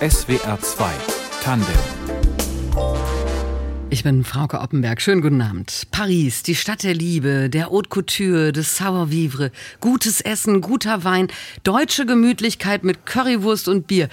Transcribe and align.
SWR 0.00 0.58
2 0.60 0.90
Tandem 1.42 1.68
ich 3.90 4.04
bin 4.04 4.24
Frauke 4.24 4.58
Oppenberg. 4.60 5.02
Schönen 5.02 5.20
guten 5.20 5.42
Abend. 5.42 5.82
Paris, 5.90 6.42
die 6.42 6.54
Stadt 6.54 6.82
der 6.82 6.94
Liebe, 6.94 7.50
der 7.50 7.66
Haute 7.66 7.90
Couture, 7.90 8.50
des 8.50 8.78
Savoir-vivre, 8.78 9.52
gutes 9.80 10.22
Essen, 10.22 10.62
guter 10.62 11.04
Wein, 11.04 11.28
deutsche 11.62 12.06
Gemütlichkeit 12.06 12.84
mit 12.84 13.04
Currywurst 13.04 13.68
und 13.68 13.86
Bier 13.86 14.08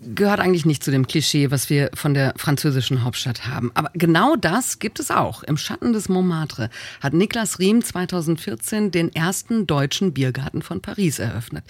gehört 0.00 0.40
eigentlich 0.40 0.66
nicht 0.66 0.84
zu 0.84 0.90
dem 0.90 1.06
Klischee, 1.06 1.50
was 1.50 1.70
wir 1.70 1.90
von 1.94 2.14
der 2.14 2.34
französischen 2.36 3.04
Hauptstadt 3.04 3.46
haben. 3.46 3.70
Aber 3.74 3.90
genau 3.94 4.36
das 4.36 4.78
gibt 4.78 5.00
es 5.00 5.10
auch. 5.10 5.42
Im 5.42 5.56
Schatten 5.56 5.92
des 5.92 6.08
Montmartre 6.08 6.70
hat 7.00 7.12
Niklas 7.12 7.58
Riem 7.58 7.82
2014 7.82 8.90
den 8.90 9.14
ersten 9.14 9.66
deutschen 9.66 10.12
Biergarten 10.12 10.62
von 10.62 10.80
Paris 10.80 11.18
eröffnet. 11.18 11.64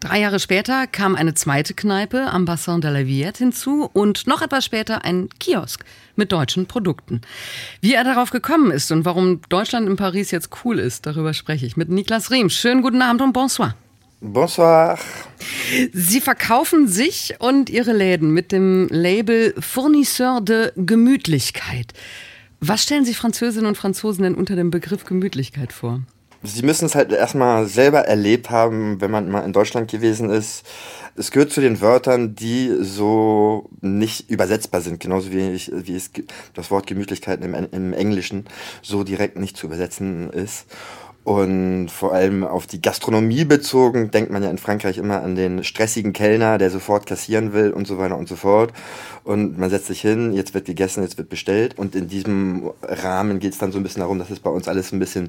Drei 0.00 0.20
Jahre 0.20 0.40
später 0.40 0.86
kam 0.86 1.14
eine 1.14 1.34
zweite 1.34 1.74
Kneipe 1.74 2.26
am 2.30 2.44
Bassin 2.44 2.80
de 2.80 2.90
la 2.90 3.06
Villette 3.06 3.38
hinzu 3.38 3.88
und 3.92 4.26
noch 4.26 4.42
etwas 4.42 4.64
später 4.64 5.04
ein 5.04 5.28
Kiosk 5.38 5.84
mit 6.16 6.32
deutschen 6.32 6.66
Produkten. 6.66 7.20
Wie 7.80 7.94
er 7.94 8.04
darauf 8.04 8.30
gekommen 8.30 8.70
ist 8.70 8.90
und 8.90 9.04
warum 9.04 9.40
Deutschland 9.48 9.88
in 9.88 9.96
Paris 9.96 10.30
jetzt 10.30 10.50
cool 10.64 10.78
ist, 10.78 11.06
darüber 11.06 11.34
spreche 11.34 11.66
ich 11.66 11.76
mit 11.76 11.88
Niklas 11.88 12.30
Riem. 12.30 12.50
Schönen 12.50 12.82
guten 12.82 13.02
Abend 13.02 13.22
und 13.22 13.32
bonsoir. 13.32 13.74
Bonsoir. 14.20 14.98
Sie 15.92 16.20
verkaufen 16.22 16.88
sich 16.88 17.34
und 17.38 17.68
Ihre 17.68 17.92
Läden 17.92 18.30
mit 18.30 18.50
dem 18.50 18.88
Label 18.90 19.54
Fournisseur 19.60 20.40
de 20.40 20.72
Gemütlichkeit. 20.76 21.92
Was 22.60 22.82
stellen 22.82 23.04
sich 23.04 23.18
Französinnen 23.18 23.66
und 23.66 23.76
Franzosen 23.76 24.22
denn 24.22 24.34
unter 24.34 24.56
dem 24.56 24.70
Begriff 24.70 25.04
Gemütlichkeit 25.04 25.72
vor? 25.72 26.00
Sie 26.42 26.62
müssen 26.62 26.86
es 26.86 26.94
halt 26.94 27.12
erstmal 27.12 27.66
selber 27.66 28.00
erlebt 28.06 28.50
haben, 28.50 29.00
wenn 29.00 29.10
man 29.10 29.30
mal 29.30 29.40
in 29.40 29.52
Deutschland 29.52 29.90
gewesen 29.90 30.30
ist. 30.30 30.64
Es 31.16 31.30
gehört 31.30 31.50
zu 31.50 31.60
den 31.60 31.80
Wörtern, 31.80 32.34
die 32.34 32.72
so 32.80 33.68
nicht 33.80 34.30
übersetzbar 34.30 34.80
sind, 34.80 35.00
genauso 35.00 35.32
wie, 35.32 35.50
ich, 35.50 35.70
wie 35.74 35.96
es 35.96 36.10
das 36.54 36.70
Wort 36.70 36.86
Gemütlichkeit 36.86 37.42
im, 37.42 37.54
im 37.54 37.92
Englischen 37.92 38.46
so 38.82 39.02
direkt 39.02 39.38
nicht 39.38 39.56
zu 39.56 39.66
übersetzen 39.66 40.30
ist. 40.30 40.66
Und 41.26 41.88
vor 41.88 42.12
allem 42.12 42.44
auf 42.44 42.68
die 42.68 42.80
Gastronomie 42.80 43.44
bezogen, 43.44 44.12
denkt 44.12 44.30
man 44.30 44.44
ja 44.44 44.48
in 44.48 44.58
Frankreich 44.58 44.96
immer 44.96 45.24
an 45.24 45.34
den 45.34 45.64
stressigen 45.64 46.12
Kellner, 46.12 46.56
der 46.56 46.70
sofort 46.70 47.04
kassieren 47.04 47.52
will 47.52 47.72
und 47.72 47.84
so 47.84 47.98
weiter 47.98 48.16
und 48.16 48.28
so 48.28 48.36
fort. 48.36 48.72
Und 49.24 49.58
man 49.58 49.68
setzt 49.68 49.88
sich 49.88 50.00
hin, 50.00 50.32
jetzt 50.32 50.54
wird 50.54 50.66
gegessen, 50.66 51.02
jetzt 51.02 51.18
wird 51.18 51.28
bestellt. 51.28 51.76
Und 51.76 51.96
in 51.96 52.06
diesem 52.06 52.70
Rahmen 52.80 53.40
geht 53.40 53.54
es 53.54 53.58
dann 53.58 53.72
so 53.72 53.78
ein 53.78 53.82
bisschen 53.82 54.02
darum, 54.02 54.20
dass 54.20 54.30
es 54.30 54.38
bei 54.38 54.50
uns 54.50 54.68
alles 54.68 54.92
ein 54.92 55.00
bisschen 55.00 55.28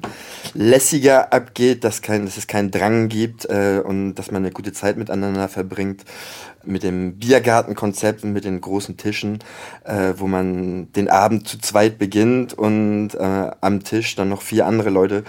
lässiger 0.54 1.32
abgeht, 1.32 1.82
dass, 1.82 2.00
kein, 2.00 2.26
dass 2.26 2.36
es 2.36 2.46
keinen 2.46 2.70
Drang 2.70 3.08
gibt 3.08 3.46
äh, 3.46 3.82
und 3.84 4.14
dass 4.14 4.30
man 4.30 4.44
eine 4.44 4.52
gute 4.52 4.72
Zeit 4.72 4.98
miteinander 4.98 5.48
verbringt 5.48 6.04
mit 6.64 6.82
dem 6.82 7.18
Biergartenkonzept 7.18 8.24
und 8.24 8.32
mit 8.32 8.44
den 8.44 8.60
großen 8.60 8.96
Tischen, 8.96 9.38
äh, 9.84 10.14
wo 10.16 10.26
man 10.26 10.92
den 10.92 11.08
Abend 11.08 11.48
zu 11.48 11.58
zweit 11.58 11.98
beginnt 11.98 12.54
und 12.54 13.14
äh, 13.14 13.50
am 13.60 13.82
Tisch 13.84 14.14
dann 14.16 14.28
noch 14.28 14.42
vier 14.42 14.66
andere 14.66 14.90
Leute 14.90 15.24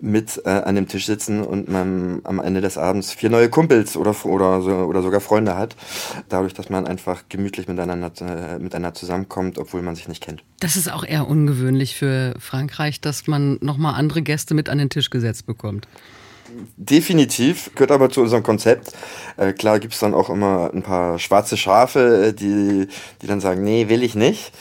mit 0.00 0.42
äh, 0.44 0.50
an 0.50 0.74
dem 0.74 0.88
Tisch 0.88 1.06
sitzen 1.06 1.42
und 1.42 1.68
man 1.68 2.20
am 2.24 2.40
Ende 2.40 2.60
des 2.60 2.78
Abends 2.78 3.12
vier 3.12 3.30
neue 3.30 3.48
Kumpels 3.48 3.96
oder, 3.96 4.14
oder, 4.24 4.88
oder 4.88 5.02
sogar 5.02 5.20
Freunde 5.20 5.56
hat. 5.56 5.76
Dadurch, 6.28 6.54
dass 6.54 6.68
man 6.68 6.86
einfach 6.86 7.24
gemütlich 7.28 7.68
miteinander, 7.68 8.10
äh, 8.20 8.58
miteinander 8.58 8.94
zusammenkommt, 8.94 9.58
obwohl 9.58 9.82
man 9.82 9.94
sich 9.94 10.08
nicht 10.08 10.22
kennt. 10.22 10.42
Das 10.60 10.76
ist 10.76 10.92
auch 10.92 11.04
eher 11.04 11.26
ungewöhnlich 11.28 11.96
für 11.96 12.34
Frankreich, 12.38 13.00
dass 13.00 13.26
man 13.26 13.58
nochmal 13.60 13.94
andere 13.94 14.22
Gäste 14.22 14.54
mit 14.54 14.68
an 14.68 14.78
den 14.78 14.90
Tisch 14.90 15.10
gesetzt 15.10 15.46
bekommt. 15.46 15.88
Definitiv, 16.76 17.70
gehört 17.74 17.90
aber 17.90 18.10
zu 18.10 18.20
unserem 18.20 18.42
Konzept. 18.42 18.92
Äh, 19.36 19.52
klar 19.52 19.78
gibt 19.78 19.94
es 19.94 20.00
dann 20.00 20.14
auch 20.14 20.30
immer 20.30 20.70
ein 20.72 20.82
paar 20.82 21.18
schwarze 21.18 21.56
Schafe, 21.56 22.28
äh, 22.28 22.32
die, 22.32 22.88
die 23.20 23.26
dann 23.26 23.40
sagen, 23.40 23.62
nee, 23.62 23.88
will 23.88 24.02
ich 24.02 24.14
nicht. 24.14 24.52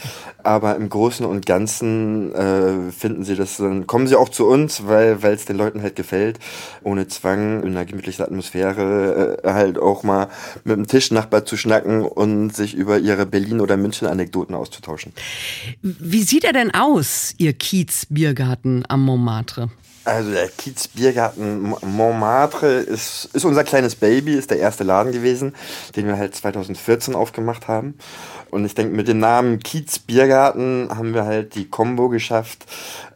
Aber 0.44 0.76
im 0.76 0.90
Großen 0.90 1.26
und 1.26 1.46
Ganzen 1.46 2.34
äh, 2.34 2.92
finden 2.92 3.24
sie 3.24 3.36
das, 3.36 3.58
dann 3.58 3.86
kommen 3.86 4.08
sie 4.08 4.16
auch 4.16 4.30
zu 4.30 4.48
uns, 4.48 4.88
weil 4.88 5.24
es 5.24 5.46
den 5.46 5.58
Leuten 5.58 5.82
halt 5.82 5.96
gefällt, 5.96 6.40
ohne 6.84 7.08
Zwang, 7.08 7.62
in 7.64 7.70
einer 7.70 7.86
gemütlichen 7.86 8.26
Atmosphäre 8.26 9.40
äh, 9.44 9.54
halt 9.54 9.78
auch 9.78 10.04
mal 10.04 10.30
mit 10.64 10.78
dem 10.78 10.88
Tischnachbar 10.88 11.46
zu 11.46 11.58
schnacken 11.58 12.04
und 12.04 12.56
sich 12.56 12.74
über 12.74 12.98
ihre 12.98 13.26
Berlin- 13.26 13.62
oder 13.62 13.78
München-Anekdoten 13.78 14.56
auszutauschen. 14.56 15.14
Wie 15.82 16.24
sieht 16.24 16.44
er 16.44 16.54
denn 16.54 16.74
aus, 16.74 17.36
Ihr 17.38 17.54
Kiez-Biergarten 17.54 18.84
am 18.88 19.06
Montmartre? 19.06 19.70
Also 20.04 20.32
der 20.32 20.48
Kiez 20.48 20.88
Biergarten 20.88 21.76
Montmartre 21.82 22.68
ist, 22.68 23.30
ist 23.34 23.46
unser 23.46 23.64
kleines 23.64 23.96
Baby, 23.96 24.34
ist 24.34 24.50
der 24.50 24.58
erste 24.58 24.84
Laden 24.84 25.12
gewesen, 25.12 25.54
den 25.96 26.08
wir 26.08 26.18
halt 26.18 26.36
2014 26.36 27.14
aufgemacht 27.14 27.68
haben. 27.68 27.96
Und 28.50 28.66
ich 28.66 28.74
denke, 28.74 28.96
mit 28.96 29.08
dem 29.08 29.20
Namen 29.20 29.60
Kiez 29.60 30.00
Biergarten 30.00 30.90
haben 30.90 31.14
wir 31.14 31.26
halt 31.26 31.54
die 31.54 31.70
Combo 31.70 32.10
geschafft, 32.10 32.66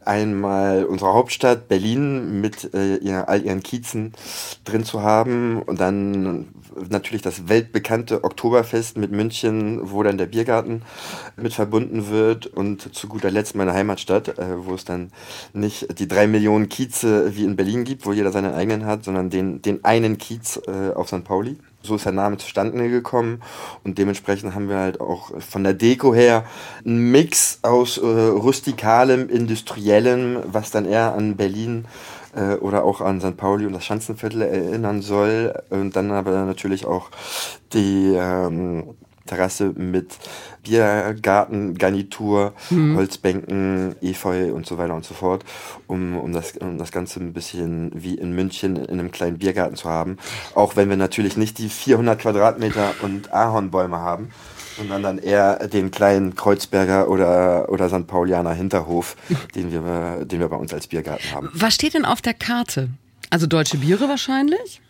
einmal 0.08 0.86
unsere 0.86 1.14
Hauptstadt 1.14 1.68
Berlin 1.68 2.42
mit 2.42 2.74
äh, 2.74 2.98
ihr, 2.98 3.28
all 3.30 3.44
ihren 3.44 3.64
Kiezen 3.64 4.14
drin 4.64 4.84
zu 4.84 5.02
haben 5.02 5.62
und 5.62 5.80
dann 5.80 6.48
natürlich 6.90 7.22
das 7.22 7.48
weltbekannte 7.48 8.24
Oktoberfest 8.24 8.98
mit 8.98 9.12
München, 9.12 9.80
wo 9.92 10.04
dann 10.04 10.18
der 10.18 10.26
Biergarten 10.26 10.82
mit 11.38 11.54
verbunden 11.54 12.10
wird 12.10 12.48
und 12.48 12.94
zu 12.94 13.08
guter 13.08 13.32
Letzt 13.32 13.56
meine 13.56 13.74
Heimatstadt, 13.74 14.38
äh, 14.38 14.66
wo 14.66 14.74
es 14.74 14.86
dann 14.86 15.12
nicht 15.54 16.00
die 16.00 16.08
drei 16.08 16.28
Millionen 16.28 16.70
Kieze 16.70 17.36
wie 17.36 17.44
in 17.44 17.56
Berlin 17.56 17.84
gibt, 17.84 18.06
wo 18.06 18.14
jeder 18.14 18.32
seinen 18.32 18.54
eigenen 18.54 18.86
hat, 18.86 19.04
sondern 19.04 19.30
den, 19.30 19.62
den 19.62 19.84
einen 19.86 20.18
Kiez 20.18 20.60
äh, 20.68 20.94
auf 20.94 21.08
St. 21.08 21.24
Pauli. 21.24 21.58
So 21.86 21.96
ist 21.96 22.06
der 22.06 22.12
Name 22.12 22.38
zustande 22.38 22.90
gekommen 22.90 23.42
und 23.84 23.98
dementsprechend 23.98 24.56
haben 24.56 24.70
wir 24.70 24.78
halt 24.78 25.00
auch 25.00 25.32
von 25.40 25.64
der 25.64 25.74
Deko 25.74 26.14
her 26.14 26.46
einen 26.86 27.12
Mix 27.12 27.60
aus 27.62 27.98
äh, 27.98 28.06
rustikalem, 28.06 29.30
industriellem, 29.30 30.40
was 30.48 30.72
dann 30.72 30.86
eher 30.86 31.14
an 31.14 31.36
Berlin 31.36 31.86
äh, 32.36 32.56
oder 32.56 32.84
auch 32.84 33.02
an 33.02 33.22
St. 33.22 33.38
Pauli 33.38 33.66
und 33.66 33.74
das 33.74 33.86
Schanzenviertel 33.86 34.42
erinnern 34.42 35.02
soll 35.02 35.54
und 35.70 35.96
dann 35.96 36.12
aber 36.12 36.46
natürlich 36.46 36.86
auch 36.86 37.10
die 37.74 38.14
ähm, 38.16 38.96
Terrasse 39.26 39.74
mit 39.76 40.18
Biergartengarnitur, 40.64 42.54
mhm. 42.70 42.96
Holzbänken, 42.96 43.96
Efeu 44.02 44.54
und 44.54 44.66
so 44.66 44.78
weiter 44.78 44.94
und 44.94 45.06
so 45.06 45.14
fort, 45.14 45.44
um, 45.88 46.18
um, 46.18 46.34
das, 46.34 46.58
um 46.58 46.78
das 46.78 46.92
Ganze 46.92 47.20
ein 47.20 47.34
bisschen 47.34 47.92
wie 47.96 48.16
in 48.16 48.34
München 48.34 48.76
in 48.76 49.00
einem 49.00 49.12
kleinen 49.12 49.38
Biergarten 49.38 49.76
zu 49.76 49.90
haben. 49.90 50.18
Auch 50.54 50.76
wenn 50.76 50.90
wir 50.90 50.98
natürlich 50.98 51.38
nicht 51.38 51.58
die 51.58 51.70
400 51.70 52.20
Quadratmeter 52.20 52.94
und 53.02 53.34
Ahornbäume 53.34 53.98
haben, 53.98 54.30
sondern 54.78 55.04
dann 55.04 55.18
eher 55.18 55.68
den 55.68 55.92
kleinen 55.92 56.36
Kreuzberger 56.36 57.10
oder, 57.10 57.70
oder 57.70 57.90
St. 57.90 58.08
Paulianer 58.08 58.54
Hinterhof, 58.54 59.16
den 59.56 59.72
wir, 59.72 60.26
den 60.26 60.40
wir 60.40 60.50
bei 60.50 60.58
uns 60.58 60.74
als 60.74 60.88
Biergarten 60.88 61.32
haben. 61.32 61.50
Was 61.54 61.76
steht 61.76 61.94
denn 61.94 62.06
auf 62.06 62.22
der 62.22 62.34
Karte? 62.34 62.90
Also 63.30 63.48
deutsche 63.48 63.78
Biere 63.78 64.08
wahrscheinlich? 64.08 64.82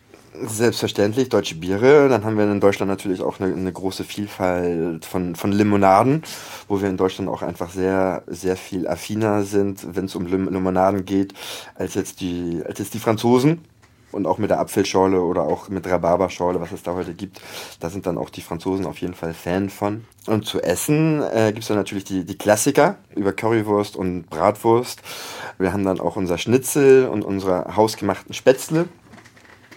Selbstverständlich, 0.44 1.28
deutsche 1.28 1.54
Biere. 1.54 2.08
Dann 2.08 2.24
haben 2.24 2.36
wir 2.36 2.44
in 2.44 2.60
Deutschland 2.60 2.90
natürlich 2.90 3.22
auch 3.22 3.40
eine, 3.40 3.54
eine, 3.54 3.72
große 3.72 4.04
Vielfalt 4.04 5.04
von, 5.04 5.34
von 5.34 5.52
Limonaden, 5.52 6.22
wo 6.68 6.80
wir 6.80 6.88
in 6.88 6.96
Deutschland 6.96 7.30
auch 7.30 7.42
einfach 7.42 7.70
sehr, 7.70 8.22
sehr 8.26 8.56
viel 8.56 8.86
affiner 8.86 9.44
sind, 9.44 9.96
wenn 9.96 10.06
es 10.06 10.14
um 10.14 10.26
Lim 10.26 10.48
Limonaden 10.48 11.04
geht, 11.04 11.32
als 11.74 11.94
jetzt 11.94 12.20
die, 12.20 12.62
als 12.66 12.78
jetzt 12.78 12.94
die 12.94 12.98
Franzosen. 12.98 13.64
Und 14.12 14.26
auch 14.26 14.38
mit 14.38 14.50
der 14.50 14.60
Apfelschorle 14.60 15.20
oder 15.20 15.42
auch 15.42 15.68
mit 15.68 15.86
Rhabarberschorle, 15.86 16.60
was 16.60 16.72
es 16.72 16.82
da 16.82 16.94
heute 16.94 17.12
gibt. 17.12 17.40
Da 17.80 17.90
sind 17.90 18.06
dann 18.06 18.16
auch 18.16 18.30
die 18.30 18.40
Franzosen 18.40 18.86
auf 18.86 18.98
jeden 18.98 19.14
Fall 19.14 19.34
Fan 19.34 19.68
von. 19.68 20.04
Und 20.26 20.46
zu 20.46 20.62
essen 20.62 21.22
äh, 21.22 21.48
gibt 21.48 21.62
es 21.62 21.68
dann 21.68 21.76
natürlich 21.76 22.04
die, 22.04 22.24
die 22.24 22.38
Klassiker 22.38 22.96
über 23.14 23.32
Currywurst 23.32 23.94
und 23.96 24.30
Bratwurst. 24.30 25.02
Wir 25.58 25.72
haben 25.72 25.84
dann 25.84 26.00
auch 26.00 26.16
unser 26.16 26.38
Schnitzel 26.38 27.08
und 27.08 27.24
unsere 27.24 27.76
hausgemachten 27.76 28.32
Spätzle 28.32 28.88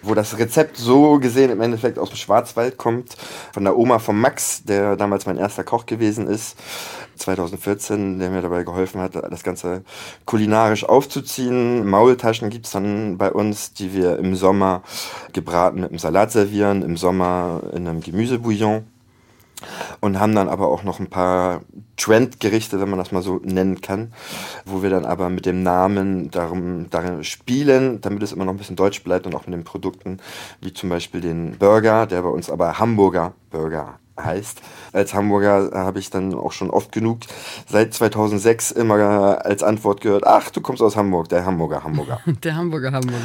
wo 0.01 0.13
das 0.13 0.37
Rezept 0.37 0.77
so 0.77 1.19
gesehen 1.19 1.51
im 1.51 1.61
Endeffekt 1.61 1.99
aus 1.99 2.09
dem 2.09 2.17
Schwarzwald 2.17 2.77
kommt, 2.77 3.15
von 3.53 3.63
der 3.63 3.77
Oma 3.77 3.99
von 3.99 4.19
Max, 4.19 4.63
der 4.63 4.95
damals 4.95 5.25
mein 5.25 5.37
erster 5.37 5.63
Koch 5.63 5.85
gewesen 5.85 6.27
ist, 6.27 6.57
2014, 7.15 8.19
der 8.19 8.29
mir 8.29 8.41
dabei 8.41 8.63
geholfen 8.63 9.01
hat, 9.01 9.15
das 9.15 9.43
Ganze 9.43 9.83
kulinarisch 10.25 10.85
aufzuziehen. 10.85 11.87
Maultaschen 11.87 12.49
gibt's 12.49 12.71
dann 12.71 13.17
bei 13.17 13.31
uns, 13.31 13.73
die 13.73 13.93
wir 13.93 14.17
im 14.17 14.35
Sommer 14.35 14.83
gebraten 15.33 15.81
mit 15.81 15.91
dem 15.91 15.99
Salat 15.99 16.31
servieren, 16.31 16.81
im 16.81 16.97
Sommer 16.97 17.61
in 17.73 17.87
einem 17.87 18.01
Gemüsebouillon 18.01 18.85
und 19.99 20.19
haben 20.19 20.35
dann 20.35 20.49
aber 20.49 20.67
auch 20.67 20.83
noch 20.83 20.99
ein 20.99 21.07
paar 21.07 21.61
Trendgerichte, 21.97 22.79
wenn 22.79 22.89
man 22.89 22.99
das 22.99 23.11
mal 23.11 23.21
so 23.21 23.39
nennen 23.43 23.81
kann, 23.81 24.13
wo 24.65 24.81
wir 24.81 24.89
dann 24.89 25.05
aber 25.05 25.29
mit 25.29 25.45
dem 25.45 25.63
Namen 25.63 26.31
darum, 26.31 26.89
darin 26.89 27.23
spielen, 27.23 28.01
damit 28.01 28.23
es 28.23 28.31
immer 28.31 28.45
noch 28.45 28.53
ein 28.53 28.57
bisschen 28.57 28.75
deutsch 28.75 29.03
bleibt 29.03 29.25
und 29.25 29.35
auch 29.35 29.45
mit 29.45 29.53
den 29.53 29.63
Produkten, 29.63 30.19
wie 30.61 30.73
zum 30.73 30.89
Beispiel 30.89 31.21
den 31.21 31.57
Burger, 31.57 32.05
der 32.05 32.21
bei 32.21 32.29
uns 32.29 32.49
aber 32.49 32.79
Hamburger 32.79 33.33
Burger 33.49 33.99
heißt. 34.23 34.61
Als 34.91 35.13
Hamburger 35.13 35.71
habe 35.73 35.99
ich 35.99 36.09
dann 36.09 36.33
auch 36.33 36.51
schon 36.51 36.69
oft 36.69 36.91
genug 36.91 37.19
seit 37.67 37.93
2006 37.93 38.71
immer 38.71 39.45
als 39.45 39.63
Antwort 39.63 40.01
gehört, 40.01 40.25
ach, 40.25 40.49
du 40.49 40.61
kommst 40.61 40.81
aus 40.81 40.95
Hamburg, 40.95 41.29
der 41.29 41.45
Hamburger, 41.45 41.83
Hamburger. 41.83 42.19
der 42.43 42.55
Hamburger, 42.55 42.91
Hamburger. 42.91 43.19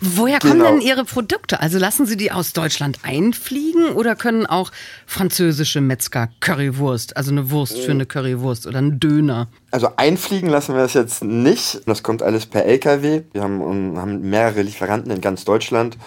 Woher 0.00 0.38
kommen 0.40 0.58
genau. 0.58 0.70
denn 0.70 0.80
Ihre 0.80 1.04
Produkte? 1.04 1.60
Also 1.60 1.78
lassen 1.78 2.06
Sie 2.06 2.16
die 2.16 2.32
aus 2.32 2.52
Deutschland 2.52 3.00
einfliegen 3.02 3.90
oder 3.90 4.16
können 4.16 4.46
auch 4.46 4.72
französische 5.06 5.80
Metzger 5.80 6.28
Currywurst, 6.40 7.16
also 7.16 7.30
eine 7.30 7.50
Wurst 7.50 7.78
für 7.78 7.92
eine 7.92 8.06
Currywurst 8.06 8.66
oder 8.66 8.78
einen 8.78 8.98
Döner? 9.00 9.48
Also 9.74 9.88
einfliegen 9.96 10.48
lassen 10.50 10.76
wir 10.76 10.84
es 10.84 10.94
jetzt 10.94 11.24
nicht. 11.24 11.80
Das 11.88 12.04
kommt 12.04 12.22
alles 12.22 12.46
per 12.46 12.64
LKW. 12.64 13.22
Wir 13.32 13.42
haben, 13.42 13.98
haben 13.98 14.20
mehrere 14.20 14.62
Lieferanten 14.62 15.10
in 15.10 15.20
ganz 15.20 15.44
Deutschland 15.44 15.98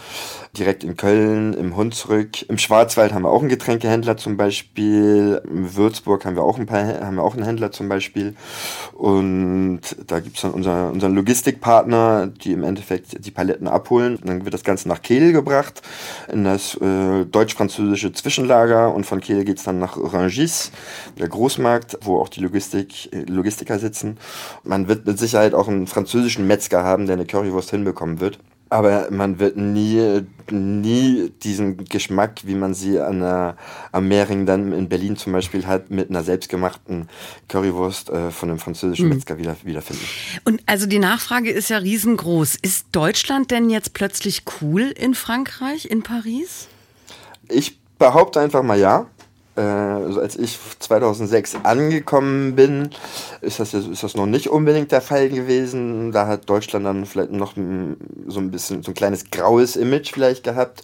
direkt 0.57 0.83
in 0.83 0.97
Köln, 0.97 1.53
im 1.53 1.75
Hunsrück. 1.75 2.49
Im 2.49 2.57
Schwarzwald 2.57 3.13
haben 3.13 3.23
wir 3.23 3.29
auch 3.29 3.41
einen 3.41 3.49
Getränkehändler 3.49 4.17
zum 4.17 4.37
Beispiel. 4.37 5.41
In 5.45 5.75
Würzburg 5.75 6.25
haben 6.25 6.35
wir 6.35 6.43
auch, 6.43 6.57
ein 6.57 6.65
paar, 6.65 7.01
haben 7.01 7.15
wir 7.15 7.23
auch 7.23 7.33
einen 7.33 7.43
Händler 7.43 7.71
zum 7.71 7.89
Beispiel. 7.89 8.35
Und 8.93 9.81
da 10.07 10.19
gibt 10.19 10.37
es 10.37 10.41
dann 10.41 10.51
unser, 10.51 10.91
unseren 10.91 11.15
Logistikpartner, 11.15 12.27
die 12.27 12.53
im 12.53 12.63
Endeffekt 12.63 13.25
die 13.25 13.31
Paletten 13.31 13.67
abholen. 13.67 14.19
dann 14.23 14.45
wird 14.45 14.53
das 14.53 14.63
Ganze 14.63 14.87
nach 14.87 15.01
Kehl 15.01 15.31
gebracht, 15.31 15.81
in 16.31 16.43
das 16.43 16.75
äh, 16.75 17.25
deutsch-französische 17.25 18.13
Zwischenlager. 18.13 18.93
Und 18.93 19.05
von 19.05 19.21
Kehl 19.21 19.43
geht 19.43 19.57
es 19.57 19.63
dann 19.63 19.79
nach 19.79 19.97
Rangis, 19.97 20.71
der 21.19 21.27
Großmarkt, 21.27 21.99
wo 22.01 22.19
auch 22.19 22.29
die 22.29 22.41
Logistik, 22.41 23.09
Logistiker 23.57 23.79
sitzen. 23.79 24.17
Man 24.63 24.87
wird 24.87 25.05
mit 25.05 25.17
Sicherheit 25.17 25.53
auch 25.53 25.67
einen 25.67 25.87
französischen 25.87 26.47
Metzger 26.47 26.83
haben, 26.83 27.07
der 27.07 27.15
eine 27.15 27.25
Currywurst 27.25 27.71
hinbekommen 27.71 28.19
wird. 28.19 28.39
Aber 28.69 29.07
man 29.11 29.39
wird 29.39 29.55
nie, 29.55 30.25
nie 30.51 31.31
diesen 31.41 31.85
Geschmack, 31.85 32.41
wie 32.43 32.55
man 32.55 32.73
sie 32.73 32.99
an 32.99 33.21
der, 33.21 33.55
am 33.93 34.09
Mehring 34.09 34.45
dann 34.45 34.73
in 34.73 34.89
Berlin 34.89 35.15
zum 35.15 35.31
Beispiel 35.31 35.65
hat, 35.65 35.89
mit 35.89 36.09
einer 36.09 36.21
selbstgemachten 36.21 37.07
Currywurst 37.47 38.09
äh, 38.09 38.29
von 38.29 38.49
einem 38.49 38.59
französischen 38.59 39.07
mhm. 39.07 39.15
Metzger 39.15 39.37
wieder, 39.37 39.55
wiederfinden. 39.63 40.03
Und 40.43 40.61
also 40.65 40.85
die 40.85 40.99
Nachfrage 40.99 41.49
ist 41.49 41.69
ja 41.69 41.77
riesengroß. 41.77 42.57
Ist 42.61 42.87
Deutschland 42.91 43.51
denn 43.51 43.69
jetzt 43.69 43.93
plötzlich 43.93 44.43
cool 44.61 44.81
in 44.81 45.15
Frankreich, 45.15 45.89
in 45.89 46.03
Paris? 46.03 46.67
Ich 47.47 47.79
behaupte 47.97 48.41
einfach 48.41 48.63
mal 48.63 48.77
ja 48.77 49.07
also 49.61 50.21
als 50.21 50.35
ich 50.35 50.59
2006 50.79 51.57
angekommen 51.63 52.55
bin, 52.55 52.89
ist 53.41 53.59
das, 53.59 53.73
ist 53.73 54.03
das 54.03 54.15
noch 54.15 54.25
nicht 54.25 54.49
unbedingt 54.49 54.91
der 54.91 55.01
Fall 55.01 55.29
gewesen. 55.29 56.11
Da 56.11 56.27
hat 56.27 56.49
Deutschland 56.49 56.85
dann 56.85 57.05
vielleicht 57.05 57.31
noch 57.31 57.55
so 57.55 58.39
ein 58.39 58.51
bisschen 58.51 58.83
so 58.83 58.91
ein 58.91 58.95
kleines 58.95 59.31
graues 59.31 59.75
Image 59.75 60.13
vielleicht 60.13 60.43
gehabt. 60.43 60.83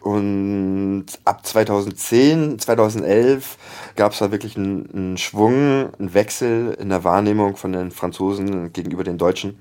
Und 0.00 1.06
ab 1.24 1.46
2010, 1.46 2.58
2011 2.58 3.56
gab 3.96 4.12
es 4.12 4.18
da 4.18 4.30
wirklich 4.30 4.56
einen, 4.56 4.88
einen 4.92 5.16
Schwung, 5.16 5.92
einen 5.98 6.14
Wechsel 6.14 6.76
in 6.78 6.90
der 6.90 7.04
Wahrnehmung 7.04 7.56
von 7.56 7.72
den 7.72 7.90
Franzosen 7.90 8.72
gegenüber 8.72 9.02
den 9.02 9.18
Deutschen 9.18 9.58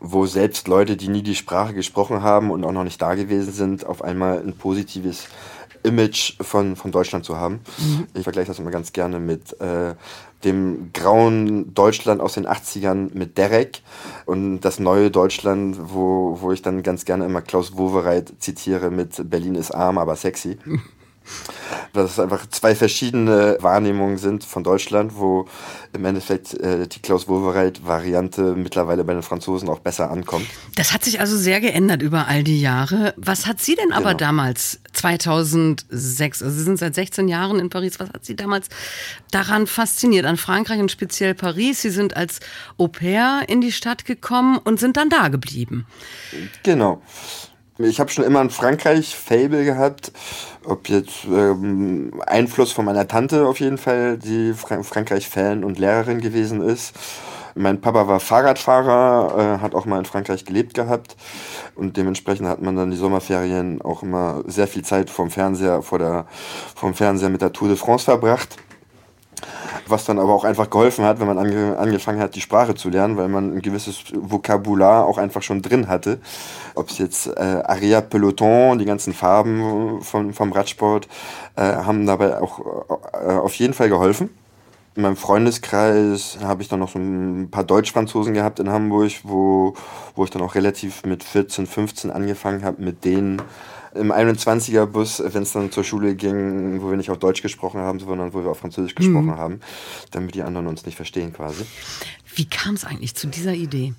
wo 0.00 0.26
selbst 0.26 0.68
Leute, 0.68 0.96
die 0.96 1.08
nie 1.08 1.22
die 1.22 1.34
Sprache 1.34 1.74
gesprochen 1.74 2.22
haben 2.22 2.50
und 2.50 2.64
auch 2.64 2.72
noch 2.72 2.84
nicht 2.84 3.00
da 3.00 3.14
gewesen 3.14 3.52
sind, 3.52 3.86
auf 3.86 4.02
einmal 4.02 4.38
ein 4.38 4.56
positives 4.56 5.26
Image 5.84 6.34
von, 6.40 6.76
von 6.76 6.90
Deutschland 6.90 7.24
zu 7.24 7.36
haben. 7.36 7.60
Mhm. 7.78 8.06
Ich 8.14 8.24
vergleiche 8.24 8.48
das 8.48 8.58
immer 8.58 8.70
ganz 8.70 8.92
gerne 8.92 9.20
mit 9.20 9.60
äh, 9.60 9.94
dem 10.44 10.90
grauen 10.92 11.72
Deutschland 11.74 12.20
aus 12.20 12.34
den 12.34 12.46
80ern 12.46 13.10
mit 13.14 13.38
Derek 13.38 13.82
und 14.26 14.60
das 14.60 14.78
neue 14.78 15.10
Deutschland, 15.10 15.76
wo, 15.80 16.38
wo 16.40 16.52
ich 16.52 16.62
dann 16.62 16.82
ganz 16.82 17.04
gerne 17.04 17.24
immer 17.24 17.42
Klaus 17.42 17.76
Wowereit 17.76 18.32
zitiere 18.38 18.90
mit 18.90 19.30
Berlin 19.30 19.54
ist 19.54 19.70
arm, 19.70 19.98
aber 19.98 20.16
sexy. 20.16 20.58
dass 21.92 22.12
es 22.12 22.18
einfach 22.18 22.46
zwei 22.50 22.74
verschiedene 22.74 23.56
Wahrnehmungen 23.60 24.18
sind 24.18 24.44
von 24.44 24.64
Deutschland, 24.64 25.12
wo 25.16 25.46
im 25.92 26.04
Endeffekt 26.04 26.54
äh, 26.54 26.86
die 26.86 27.00
Klaus 27.00 27.28
Wowereit-Variante 27.28 28.54
mittlerweile 28.56 29.04
bei 29.04 29.14
den 29.14 29.22
Franzosen 29.22 29.68
auch 29.68 29.78
besser 29.78 30.10
ankommt. 30.10 30.46
Das 30.74 30.92
hat 30.92 31.04
sich 31.04 31.20
also 31.20 31.36
sehr 31.36 31.60
geändert 31.60 32.02
über 32.02 32.26
all 32.26 32.42
die 32.42 32.60
Jahre. 32.60 33.14
Was 33.16 33.46
hat 33.46 33.60
Sie 33.60 33.76
denn 33.76 33.92
aber 33.92 34.10
genau. 34.10 34.18
damals, 34.18 34.80
2006, 34.92 36.42
also 36.42 36.54
Sie 36.54 36.64
sind 36.64 36.78
seit 36.78 36.94
16 36.94 37.28
Jahren 37.28 37.58
in 37.60 37.70
Paris, 37.70 38.00
was 38.00 38.08
hat 38.08 38.24
Sie 38.24 38.36
damals 38.36 38.68
daran 39.30 39.66
fasziniert, 39.66 40.26
an 40.26 40.36
Frankreich 40.36 40.80
und 40.80 40.90
speziell 40.90 41.34
Paris? 41.34 41.82
Sie 41.82 41.90
sind 41.90 42.16
als 42.16 42.40
Au 42.76 42.88
pair 42.88 43.42
in 43.48 43.60
die 43.60 43.72
Stadt 43.72 44.04
gekommen 44.04 44.58
und 44.58 44.80
sind 44.80 44.96
dann 44.96 45.10
da 45.10 45.28
geblieben. 45.28 45.86
Genau. 46.62 47.02
Ich 47.78 47.98
habe 47.98 48.08
schon 48.08 48.24
immer 48.24 48.38
ein 48.38 48.50
Frankreich-Fable 48.50 49.64
gehabt, 49.64 50.12
ob 50.64 50.88
jetzt 50.88 51.24
ähm, 51.24 52.22
Einfluss 52.24 52.70
von 52.70 52.84
meiner 52.84 53.08
Tante 53.08 53.48
auf 53.48 53.58
jeden 53.58 53.78
Fall, 53.78 54.16
die 54.16 54.52
Fra 54.52 54.80
Frankreich-Fan 54.84 55.64
und 55.64 55.80
Lehrerin 55.80 56.20
gewesen 56.20 56.62
ist. 56.62 56.94
Mein 57.56 57.80
Papa 57.80 58.06
war 58.06 58.20
Fahrradfahrer, 58.20 59.56
äh, 59.56 59.60
hat 59.60 59.74
auch 59.74 59.86
mal 59.86 59.98
in 59.98 60.04
Frankreich 60.04 60.44
gelebt 60.44 60.74
gehabt. 60.74 61.16
Und 61.74 61.96
dementsprechend 61.96 62.46
hat 62.46 62.62
man 62.62 62.76
dann 62.76 62.92
die 62.92 62.96
Sommerferien 62.96 63.82
auch 63.82 64.04
immer 64.04 64.44
sehr 64.46 64.68
viel 64.68 64.84
Zeit 64.84 65.10
vom 65.10 65.32
Fernseher, 65.32 65.82
vor 65.82 65.98
der, 65.98 66.26
vom 66.76 66.94
Fernseher 66.94 67.28
mit 67.28 67.42
der 67.42 67.52
Tour 67.52 67.66
de 67.66 67.76
France 67.76 68.04
verbracht 68.04 68.56
was 69.86 70.04
dann 70.04 70.18
aber 70.18 70.32
auch 70.32 70.44
einfach 70.44 70.70
geholfen 70.70 71.04
hat, 71.04 71.20
wenn 71.20 71.26
man 71.26 71.38
ange 71.38 71.76
angefangen 71.78 72.20
hat, 72.20 72.34
die 72.34 72.40
Sprache 72.40 72.74
zu 72.74 72.88
lernen, 72.90 73.16
weil 73.16 73.28
man 73.28 73.56
ein 73.56 73.62
gewisses 73.62 74.04
Vokabular 74.14 75.06
auch 75.06 75.18
einfach 75.18 75.42
schon 75.42 75.62
drin 75.62 75.88
hatte. 75.88 76.20
Ob 76.74 76.90
es 76.90 76.98
jetzt 76.98 77.26
äh, 77.26 77.62
Aria 77.64 78.00
Peloton, 78.00 78.78
die 78.78 78.84
ganzen 78.84 79.12
Farben 79.12 80.02
von, 80.02 80.32
vom 80.32 80.52
Radsport, 80.52 81.08
äh, 81.56 81.62
haben 81.62 82.06
dabei 82.06 82.40
auch 82.40 82.60
äh, 83.12 83.32
auf 83.32 83.54
jeden 83.54 83.74
Fall 83.74 83.88
geholfen. 83.88 84.30
In 84.96 85.02
meinem 85.02 85.16
Freundeskreis 85.16 86.38
habe 86.40 86.62
ich 86.62 86.68
dann 86.68 86.78
noch 86.78 86.90
so 86.90 87.00
ein 87.00 87.48
paar 87.50 87.64
Deutsch-Franzosen 87.64 88.32
gehabt 88.32 88.60
in 88.60 88.70
Hamburg, 88.70 89.10
wo, 89.24 89.74
wo 90.14 90.22
ich 90.22 90.30
dann 90.30 90.42
auch 90.42 90.54
relativ 90.54 91.04
mit 91.04 91.24
14, 91.24 91.66
15 91.66 92.12
angefangen 92.12 92.64
habe, 92.64 92.80
mit 92.80 93.04
denen 93.04 93.42
im 93.94 94.12
21er-Bus, 94.12 95.22
wenn 95.26 95.42
es 95.42 95.52
dann 95.52 95.70
zur 95.70 95.84
Schule 95.84 96.14
ging, 96.14 96.80
wo 96.82 96.90
wir 96.90 96.96
nicht 96.96 97.10
auf 97.10 97.18
Deutsch 97.18 97.42
gesprochen 97.42 97.80
haben, 97.80 97.98
sondern 98.00 98.32
wo 98.32 98.42
wir 98.42 98.50
auf 98.50 98.58
Französisch 98.58 98.94
gesprochen 98.94 99.26
mhm. 99.26 99.38
haben, 99.38 99.60
damit 100.10 100.34
die 100.34 100.42
anderen 100.42 100.66
uns 100.66 100.84
nicht 100.86 100.96
verstehen 100.96 101.32
quasi. 101.32 101.64
Wie 102.34 102.48
kam 102.48 102.74
es 102.74 102.84
eigentlich 102.84 103.14
zu 103.14 103.28
dieser 103.28 103.52
Idee? 103.52 103.94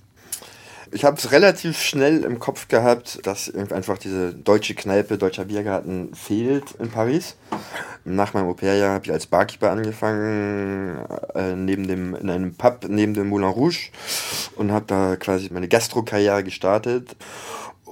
Ich 0.91 1.03
habe 1.03 1.17
es 1.17 1.31
relativ 1.31 1.81
schnell 1.81 2.23
im 2.23 2.39
Kopf 2.39 2.67
gehabt, 2.67 3.19
dass 3.25 3.53
einfach 3.53 3.97
diese 3.97 4.33
deutsche 4.33 4.75
Kneipe, 4.75 5.17
deutscher 5.17 5.45
Biergarten 5.45 6.13
fehlt 6.13 6.71
in 6.79 6.89
Paris. 6.89 7.35
Nach 8.05 8.33
meinem 8.33 8.47
Au-pair-Jahr 8.47 8.93
habe 8.93 9.05
ich 9.05 9.11
als 9.11 9.25
Barkeeper 9.25 9.71
angefangen, 9.71 10.97
äh, 11.33 11.55
neben 11.55 11.87
dem, 11.87 12.15
in 12.15 12.29
einem 12.29 12.53
Pub 12.53 12.85
neben 12.87 13.13
dem 13.13 13.29
Moulin 13.29 13.49
Rouge 13.49 13.89
und 14.55 14.71
habe 14.71 14.85
da 14.87 15.15
quasi 15.15 15.49
meine 15.51 15.67
Gastro-Karriere 15.67 16.43
gestartet 16.43 17.15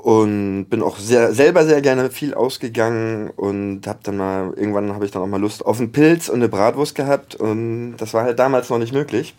und 0.04 0.66
bin 0.66 0.84
auch 0.84 0.98
sehr, 0.98 1.34
selber 1.34 1.66
sehr 1.66 1.82
gerne 1.82 2.12
viel 2.12 2.34
ausgegangen 2.34 3.30
und 3.38 3.88
habe 3.88 4.00
dann 4.04 4.18
mal, 4.18 4.54
irgendwann 4.58 4.94
habe 4.94 5.06
ich 5.06 5.12
dann 5.12 5.22
auch 5.22 5.28
mal 5.28 5.40
Lust 5.40 5.66
auf 5.66 5.80
einen 5.80 5.94
Pilz 5.94 6.28
und 6.28 6.36
eine 6.36 6.50
Bratwurst 6.50 6.94
gehabt 6.94 7.36
und 7.36 7.96
das 7.96 8.14
war 8.14 8.26
halt 8.26 8.38
damals 8.38 8.70
noch 8.70 8.80
nicht 8.80 8.92
möglich. 8.92 9.34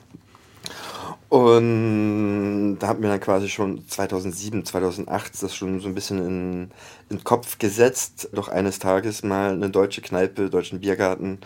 Und 1.35 2.79
da 2.79 2.87
hat 2.87 3.01
mir 3.01 3.09
dann 3.09 3.19
quasi 3.19 3.49
schon 3.49 3.89
2007, 3.89 4.65
2008 4.65 5.43
das 5.43 5.53
schon 5.53 5.81
so 5.81 5.89
ein 5.89 5.95
bisschen 5.97 6.19
in, 6.19 6.71
in 7.11 7.17
den 7.17 7.25
Kopf 7.25 7.59
gesetzt, 7.59 8.29
doch 8.33 8.47
eines 8.47 8.79
Tages 8.79 9.25
mal 9.25 9.51
eine 9.51 9.69
deutsche 9.69 10.01
Kneipe, 10.01 10.49
deutschen 10.49 10.79
Biergarten 10.79 11.39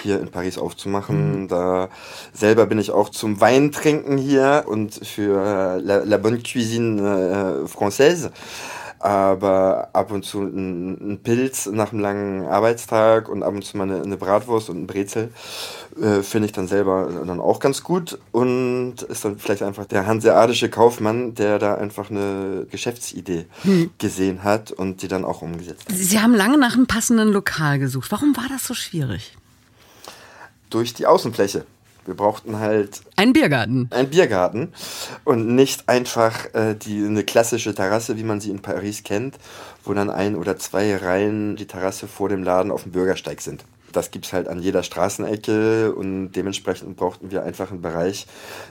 hier 0.00 0.18
in 0.18 0.30
Paris 0.30 0.56
aufzumachen. 0.56 1.42
Mhm. 1.42 1.48
Da 1.48 1.90
selber 2.32 2.64
bin 2.64 2.78
ich 2.78 2.90
auch 2.90 3.10
zum 3.10 3.38
Weintrinken 3.42 4.16
hier 4.16 4.64
und 4.66 5.06
für 5.06 5.78
La, 5.78 5.98
La 5.98 6.16
Bonne 6.16 6.38
Cuisine 6.38 7.66
äh, 7.66 7.68
Française 7.68 8.30
aber 9.04 9.90
ab 9.92 10.10
und 10.12 10.24
zu 10.24 10.40
ein, 10.40 11.12
ein, 11.12 11.18
Pilz 11.22 11.66
nach 11.66 11.92
einem 11.92 12.00
langen 12.00 12.46
Arbeitstag 12.46 13.28
und 13.28 13.42
ab 13.42 13.52
und 13.52 13.62
zu 13.62 13.76
mal 13.76 13.82
eine, 13.82 14.00
eine 14.00 14.16
Bratwurst 14.16 14.70
und 14.70 14.82
ein 14.82 14.86
Brezel 14.86 15.30
äh, 16.00 16.22
finde 16.22 16.46
ich 16.46 16.52
dann 16.52 16.68
selber 16.68 17.10
dann 17.26 17.38
auch 17.38 17.60
ganz 17.60 17.82
gut 17.82 18.18
und 18.32 19.02
ist 19.02 19.26
dann 19.26 19.38
vielleicht 19.38 19.62
einfach 19.62 19.84
der 19.84 20.06
hanseatische 20.06 20.70
Kaufmann, 20.70 21.34
der 21.34 21.58
da 21.58 21.74
einfach 21.74 22.10
eine 22.10 22.66
Geschäftsidee 22.70 23.44
hm. 23.60 23.90
gesehen 23.98 24.42
hat 24.42 24.72
und 24.72 25.02
die 25.02 25.08
dann 25.08 25.26
auch 25.26 25.42
umgesetzt 25.42 25.86
hat. 25.86 25.94
Sie 25.94 26.18
haben 26.18 26.34
lange 26.34 26.56
nach 26.56 26.72
einem 26.72 26.86
passenden 26.86 27.28
Lokal 27.28 27.78
gesucht. 27.78 28.10
Warum 28.10 28.34
war 28.38 28.48
das 28.48 28.66
so 28.66 28.72
schwierig? 28.72 29.36
Durch 30.70 30.94
die 30.94 31.06
Außenfläche. 31.06 31.66
Wir 32.06 32.14
brauchten 32.14 32.58
halt. 32.58 33.00
Einen 33.16 33.32
Biergarten. 33.32 33.88
Einen 33.90 34.10
Biergarten. 34.10 34.72
Und 35.24 35.54
nicht 35.54 35.88
einfach 35.88 36.54
äh, 36.54 36.74
die, 36.74 37.04
eine 37.04 37.24
klassische 37.24 37.74
Terrasse, 37.74 38.16
wie 38.16 38.24
man 38.24 38.40
sie 38.40 38.50
in 38.50 38.60
Paris 38.60 39.02
kennt, 39.02 39.36
wo 39.84 39.94
dann 39.94 40.10
ein 40.10 40.36
oder 40.36 40.58
zwei 40.58 40.96
Reihen 40.96 41.56
die 41.56 41.66
Terrasse 41.66 42.06
vor 42.08 42.28
dem 42.28 42.42
Laden 42.42 42.70
auf 42.70 42.82
dem 42.82 42.92
Bürgersteig 42.92 43.40
sind. 43.40 43.64
Das 43.92 44.10
gibt 44.10 44.26
es 44.26 44.32
halt 44.32 44.48
an 44.48 44.60
jeder 44.60 44.82
Straßenecke 44.82 45.94
und 45.94 46.32
dementsprechend 46.32 46.96
brauchten 46.96 47.30
wir 47.30 47.44
einfach 47.44 47.70
einen 47.70 47.80
Bereich, 47.80 48.26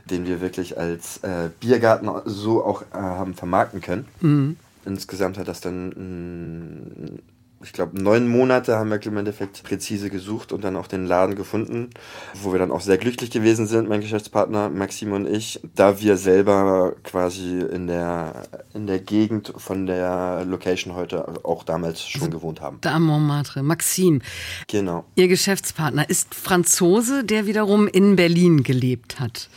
den 0.06 0.28
wir 0.28 0.42
wirklich 0.42 0.78
als 0.78 1.18
äh, 1.24 1.50
Biergarten 1.62 2.10
so 2.26 2.64
auch 2.64 2.82
äh, 2.82 2.98
haben 2.98 3.34
vermarkten 3.34 3.80
können. 3.80 4.06
Mhm. 4.20 4.58
Insgesamt 4.86 5.38
hat 5.38 5.48
das 5.48 5.62
dann 5.62 7.22
ich 7.64 7.74
glaube, 7.74 8.02
neun 8.02 8.28
Monate 8.28 8.76
haben 8.78 8.90
wir 8.90 9.04
im 9.06 9.18
Endeffekt 9.18 9.64
präzise 9.64 10.10
gesucht 10.10 10.52
und 10.52 10.64
dann 10.64 10.76
auch 10.76 10.88
den 10.88 11.06
Laden 11.06 11.36
gefunden, 11.36 11.90
wo 12.34 12.52
wir 12.52 12.60
dann 12.60 12.72
auch 12.72 12.82
sehr 12.82 12.98
glücklich 12.98 13.32
gewesen 13.32 13.68
sind, 13.68 13.90
mein 13.90 14.02
Geschäftspartner 14.02 14.70
Maxim 14.70 15.12
und 15.14 15.28
ich, 15.28 15.60
da 15.76 16.00
wir 16.00 16.18
selber 16.18 16.96
quasi 17.04 17.60
in 17.60 17.88
der, 17.88 18.44
in 18.74 18.88
der 18.88 19.00
Gegend 19.00 19.54
von 19.58 19.86
der 19.86 20.46
Location 20.46 20.96
heute 20.96 21.46
auch 21.46 21.64
damals 21.64 22.06
schon 22.06 22.32
gewohnt 22.32 22.62
haben. 22.62 22.78
Da 22.82 23.00
Montmartre, 23.00 23.64
Maxim. 23.64 24.22
Genau. 24.68 25.06
Ihr 25.16 25.28
Geschäftspartner 25.28 26.10
ist 26.10 26.36
Franzose, 26.36 27.24
der 27.24 27.46
wiederum 27.46 27.88
in 27.88 28.16
Berlin 28.16 28.64
gelebt 28.64 29.20
hat. 29.20 29.50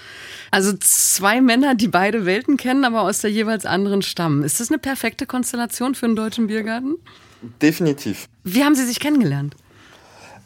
Also 0.51 0.73
zwei 0.79 1.41
Männer, 1.41 1.75
die 1.75 1.89
beide 1.89 2.25
Welten 2.25 2.57
kennen, 2.57 2.85
aber 2.85 3.03
aus 3.03 3.21
der 3.21 3.31
jeweils 3.31 3.67
anderen 3.67 4.03
stammen. 4.03 4.43
Ist 4.43 4.61
das 4.61 4.71
eine 4.71 4.79
perfekte 4.79 5.27
Konstellation 5.27 5.95
für 5.95 6.07
einen 6.07 6.17
deutschen 6.17 6.47
Biergarten? 6.47 6.97
Definitiv. 7.63 8.29
Wie 8.45 8.63
haben 8.63 8.75
Sie 8.75 8.87
sich 8.87 9.01
kennengelernt? 9.01 9.57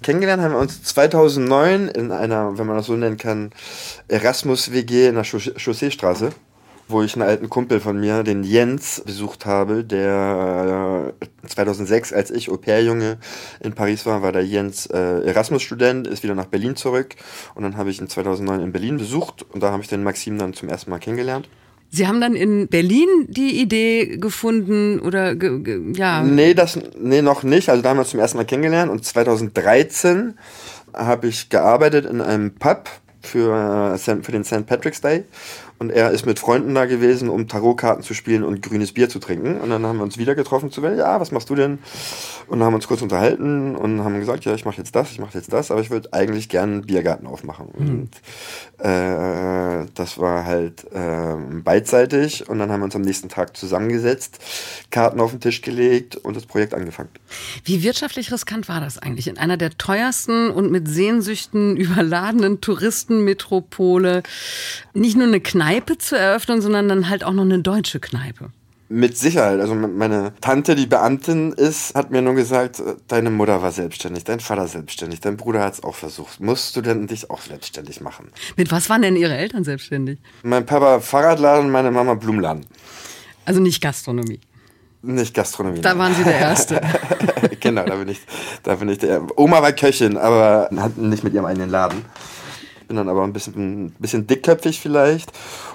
Kennengelernt 0.02 0.42
haben 0.42 0.52
wir 0.52 0.58
uns 0.58 0.82
2009 0.82 1.88
in 1.88 2.10
einer, 2.10 2.56
wenn 2.56 2.66
man 2.66 2.76
das 2.76 2.86
so 2.86 2.96
nennen 2.96 3.18
kann, 3.18 3.50
Erasmus-WG 4.08 5.08
in 5.08 5.16
der 5.16 5.24
Chausseestraße, 5.24 6.30
wo 6.88 7.02
ich 7.02 7.14
einen 7.14 7.28
alten 7.28 7.50
Kumpel 7.50 7.80
von 7.80 8.00
mir, 8.00 8.22
den 8.22 8.42
Jens, 8.42 9.02
besucht 9.04 9.44
habe, 9.44 9.84
der 9.84 11.12
2006, 11.46 12.12
äh, 12.12 12.14
als 12.14 12.30
ich 12.30 12.50
Au-pair-Junge 12.50 13.18
in 13.60 13.74
Paris 13.74 14.06
war, 14.06 14.22
war 14.22 14.32
der 14.32 14.46
Jens 14.46 14.86
äh, 14.86 15.20
Erasmus-Student, 15.22 16.06
ist 16.06 16.22
wieder 16.22 16.34
nach 16.34 16.46
Berlin 16.46 16.76
zurück 16.76 17.16
und 17.54 17.62
dann 17.62 17.76
habe 17.76 17.90
ich 17.90 18.00
ihn 18.00 18.08
2009 18.08 18.60
in 18.60 18.72
Berlin 18.72 18.96
besucht 18.96 19.44
und 19.50 19.62
da 19.62 19.70
habe 19.70 19.82
ich 19.82 19.88
den 19.88 20.02
Maxim 20.02 20.38
dann 20.38 20.54
zum 20.54 20.70
ersten 20.70 20.90
Mal 20.90 20.98
kennengelernt. 20.98 21.46
Sie 21.92 22.06
haben 22.06 22.20
dann 22.20 22.34
in 22.34 22.68
Berlin 22.68 23.08
die 23.28 23.60
Idee 23.60 24.16
gefunden 24.18 25.00
oder 25.00 25.34
ja? 25.94 26.22
Nee, 26.22 26.54
das 26.54 26.78
nee 26.98 27.20
noch 27.20 27.42
nicht. 27.42 27.68
Also 27.68 27.82
da 27.82 27.90
haben 27.90 27.96
wir 27.96 28.02
uns 28.02 28.10
zum 28.10 28.20
ersten 28.20 28.38
Mal 28.38 28.44
kennengelernt 28.44 28.90
und 28.90 29.04
2013 29.04 30.34
habe 30.94 31.26
ich 31.26 31.48
gearbeitet 31.48 32.06
in 32.06 32.20
einem 32.20 32.54
Pub 32.54 32.88
für, 33.22 33.94
äh, 33.94 33.98
für 33.98 34.32
den 34.32 34.44
St. 34.44 34.66
Patrick's 34.66 35.00
Day 35.00 35.24
und 35.80 35.90
er 35.90 36.10
ist 36.10 36.26
mit 36.26 36.38
Freunden 36.38 36.74
da 36.74 36.84
gewesen, 36.84 37.30
um 37.30 37.48
Tarotkarten 37.48 38.04
zu 38.04 38.12
spielen 38.12 38.44
und 38.44 38.60
grünes 38.60 38.92
Bier 38.92 39.08
zu 39.08 39.18
trinken. 39.18 39.58
Und 39.62 39.70
dann 39.70 39.86
haben 39.86 39.96
wir 39.96 40.02
uns 40.02 40.18
wieder 40.18 40.34
getroffen 40.34 40.70
zu 40.70 40.82
ja, 40.82 41.18
was 41.20 41.32
machst 41.32 41.48
du 41.48 41.54
denn? 41.54 41.78
Und 42.48 42.62
haben 42.62 42.74
uns 42.74 42.86
kurz 42.86 43.00
unterhalten 43.00 43.76
und 43.76 44.04
haben 44.04 44.20
gesagt, 44.20 44.44
ja, 44.44 44.52
ich 44.52 44.66
mache 44.66 44.76
jetzt 44.76 44.94
das, 44.94 45.10
ich 45.10 45.18
mache 45.18 45.38
jetzt 45.38 45.50
das, 45.50 45.70
aber 45.70 45.80
ich 45.80 45.88
würde 45.88 46.12
eigentlich 46.12 46.50
gerne 46.50 46.72
einen 46.72 46.82
Biergarten 46.82 47.26
aufmachen. 47.26 47.68
Mhm. 47.78 47.88
Und 47.88 48.10
äh, 48.86 49.86
das 49.94 50.18
war 50.18 50.44
halt 50.44 50.84
äh, 50.92 51.36
beidseitig. 51.62 52.46
Und 52.46 52.58
dann 52.58 52.70
haben 52.70 52.80
wir 52.80 52.84
uns 52.84 52.96
am 52.96 53.02
nächsten 53.02 53.30
Tag 53.30 53.56
zusammengesetzt, 53.56 54.38
Karten 54.90 55.18
auf 55.18 55.30
den 55.30 55.40
Tisch 55.40 55.62
gelegt 55.62 56.14
und 56.14 56.36
das 56.36 56.44
Projekt 56.44 56.74
angefangen. 56.74 57.08
Wie 57.64 57.82
wirtschaftlich 57.82 58.30
riskant 58.30 58.68
war 58.68 58.82
das 58.82 58.98
eigentlich? 58.98 59.28
In 59.28 59.38
einer 59.38 59.56
der 59.56 59.70
teuersten 59.78 60.50
und 60.50 60.70
mit 60.70 60.88
Sehnsüchten 60.88 61.78
überladenen 61.78 62.60
Touristenmetropole 62.60 64.22
nicht 64.92 65.16
nur 65.16 65.26
eine 65.26 65.40
Kneipe, 65.40 65.69
Kneipe 65.70 65.98
zu 65.98 66.18
eröffnen, 66.18 66.60
sondern 66.60 66.88
dann 66.88 67.08
halt 67.08 67.22
auch 67.22 67.32
noch 67.32 67.44
eine 67.44 67.60
deutsche 67.60 68.00
Kneipe. 68.00 68.50
Mit 68.88 69.16
Sicherheit. 69.16 69.60
Also 69.60 69.76
meine 69.76 70.32
Tante, 70.40 70.74
die 70.74 70.86
Beamtin 70.86 71.52
ist, 71.52 71.94
hat 71.94 72.10
mir 72.10 72.22
nur 72.22 72.34
gesagt, 72.34 72.82
deine 73.06 73.30
Mutter 73.30 73.62
war 73.62 73.70
selbstständig, 73.70 74.24
dein 74.24 74.40
Vater 74.40 74.66
selbstständig, 74.66 75.20
dein 75.20 75.36
Bruder 75.36 75.62
hat 75.62 75.74
es 75.74 75.84
auch 75.84 75.94
versucht. 75.94 76.40
Musst 76.40 76.74
du 76.74 76.80
denn 76.80 77.06
dich 77.06 77.30
auch 77.30 77.40
selbstständig 77.40 78.00
machen? 78.00 78.32
Mit 78.56 78.72
was 78.72 78.90
waren 78.90 79.02
denn 79.02 79.14
Ihre 79.14 79.36
Eltern 79.36 79.62
selbstständig? 79.62 80.18
Mein 80.42 80.66
Papa 80.66 80.98
Fahrradladen, 80.98 81.70
meine 81.70 81.92
Mama 81.92 82.14
Blumenladen. 82.14 82.66
Also 83.44 83.60
nicht 83.60 83.80
Gastronomie. 83.80 84.40
Nicht 85.02 85.34
Gastronomie. 85.34 85.82
Da 85.82 85.96
waren 85.96 86.14
Sie 86.16 86.24
der 86.24 86.40
Erste. 86.40 86.80
genau, 87.60 87.84
da 87.84 87.94
bin 87.94 88.08
ich, 88.08 88.20
da 88.64 88.74
bin 88.74 88.88
ich 88.88 88.98
der. 88.98 89.24
Oma 89.38 89.62
war 89.62 89.72
Köchin, 89.72 90.16
aber 90.16 90.68
hat 90.76 90.98
nicht 90.98 91.22
mit 91.22 91.32
ihrem 91.32 91.46
eigenen 91.46 91.70
Laden 91.70 92.04
bin 92.90 92.96
dann 92.96 93.08
aber 93.08 93.22
ein 93.22 93.32
bisschen, 93.32 93.86
ein 93.86 93.94
bisschen 94.00 94.26
dickköpfig 94.26 94.80
vielleicht. 94.80 95.30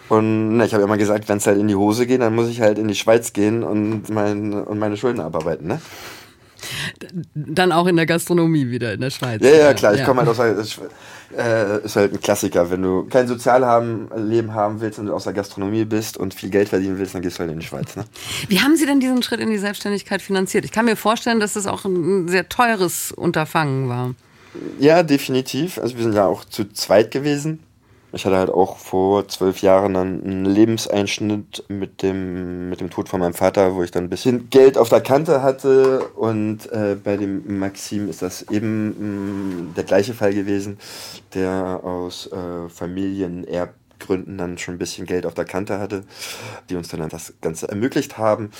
Und 0.09 0.57
na, 0.57 0.65
ich 0.65 0.73
habe 0.73 0.83
immer 0.83 0.97
gesagt, 0.97 1.29
wenn 1.29 1.37
es 1.37 1.47
halt 1.47 1.57
in 1.57 1.69
die 1.69 1.75
Hose 1.75 2.05
geht, 2.05 2.19
dann 2.19 2.35
muss 2.35 2.49
ich 2.49 2.59
halt 2.59 2.77
in 2.77 2.89
die 2.89 2.95
Schweiz 2.95 3.31
gehen 3.31 3.63
und, 3.63 4.09
mein, 4.09 4.51
und 4.53 4.79
meine 4.79 4.97
Schulden 4.97 5.21
abarbeiten. 5.21 5.65
Ne? 5.65 5.79
Dann 7.33 7.71
auch 7.71 7.87
in 7.87 7.95
der 7.95 8.05
Gastronomie 8.05 8.69
wieder 8.69 8.93
in 8.93 8.99
der 8.99 9.11
Schweiz. 9.11 9.41
Ja, 9.41 9.49
ja, 9.49 9.73
klar. 9.73 9.95
Ich 9.95 10.03
komme 10.03 10.25
halt 10.25 10.29
aus 10.29 10.37
der, 10.37 11.77
äh, 11.79 11.85
ist 11.85 11.95
halt 11.95 12.11
ein 12.11 12.19
Klassiker. 12.19 12.69
Wenn 12.69 12.81
du 12.81 13.05
kein 13.05 13.29
Sozialleben 13.29 14.53
haben 14.53 14.81
willst 14.81 14.99
und 14.99 15.05
du 15.05 15.13
aus 15.13 15.23
der 15.23 15.31
Gastronomie 15.31 15.85
bist 15.85 16.17
und 16.17 16.33
viel 16.33 16.49
Geld 16.49 16.67
verdienen 16.67 16.97
willst, 16.97 17.15
dann 17.15 17.21
gehst 17.21 17.37
du 17.37 17.43
halt 17.43 17.51
in 17.51 17.59
die 17.61 17.65
Schweiz. 17.65 17.95
Ne? 17.95 18.03
Wie 18.49 18.59
haben 18.59 18.75
Sie 18.75 18.85
denn 18.85 18.99
diesen 18.99 19.23
Schritt 19.23 19.39
in 19.39 19.49
die 19.49 19.57
Selbstständigkeit 19.57 20.21
finanziert? 20.21 20.65
Ich 20.65 20.73
kann 20.73 20.83
mir 20.83 20.97
vorstellen, 20.97 21.39
dass 21.39 21.53
das 21.53 21.65
auch 21.65 21.85
ein 21.85 22.27
sehr 22.27 22.49
teures 22.49 23.13
Unterfangen 23.13 23.87
war. 23.87 24.15
Ja, 24.79 25.03
definitiv. 25.03 25.77
Also 25.77 25.95
wir 25.95 26.03
sind 26.03 26.15
ja 26.15 26.25
auch 26.25 26.45
zu 26.45 26.71
zweit 26.71 27.11
gewesen. 27.11 27.59
Ich 28.15 28.25
hatte 28.25 28.37
halt 28.37 28.49
auch 28.49 28.77
vor 28.77 29.27
zwölf 29.27 29.61
Jahren 29.61 29.93
dann 29.93 30.23
einen 30.23 30.45
Lebenseinschnitt 30.45 31.65
mit 31.67 32.01
dem, 32.01 32.69
mit 32.69 32.79
dem 32.79 32.89
Tod 32.89 33.09
von 33.09 33.19
meinem 33.19 33.33
Vater, 33.33 33.75
wo 33.75 33.83
ich 33.83 33.91
dann 33.91 34.05
ein 34.05 34.09
bisschen 34.09 34.49
Geld 34.49 34.77
auf 34.77 34.87
der 34.87 35.01
Kante 35.01 35.41
hatte. 35.41 35.99
Und 36.15 36.71
äh, 36.71 36.95
bei 36.95 37.17
dem 37.17 37.59
Maxim 37.59 38.09
ist 38.09 38.21
das 38.21 38.43
eben 38.43 38.87
mh, 38.87 38.93
mm, 39.01 39.73
der 39.75 39.83
gleiche 39.83 40.13
Fall 40.13 40.33
gewesen, 40.33 40.77
der 41.33 41.81
aus 41.83 42.31
äh, 42.31 42.69
Familienerbgründen 42.69 44.37
dann 44.37 44.57
schon 44.59 44.75
ein 44.75 44.79
bisschen 44.79 45.05
Geld 45.05 45.25
auf 45.25 45.33
der 45.33 45.45
Kante 45.45 45.77
hatte, 45.79 46.05
die 46.69 46.77
uns 46.77 46.87
dann 46.87 47.09
das 47.09 47.33
Ganze 47.41 47.67
ermöglicht 47.67 48.17
haben. 48.17 48.51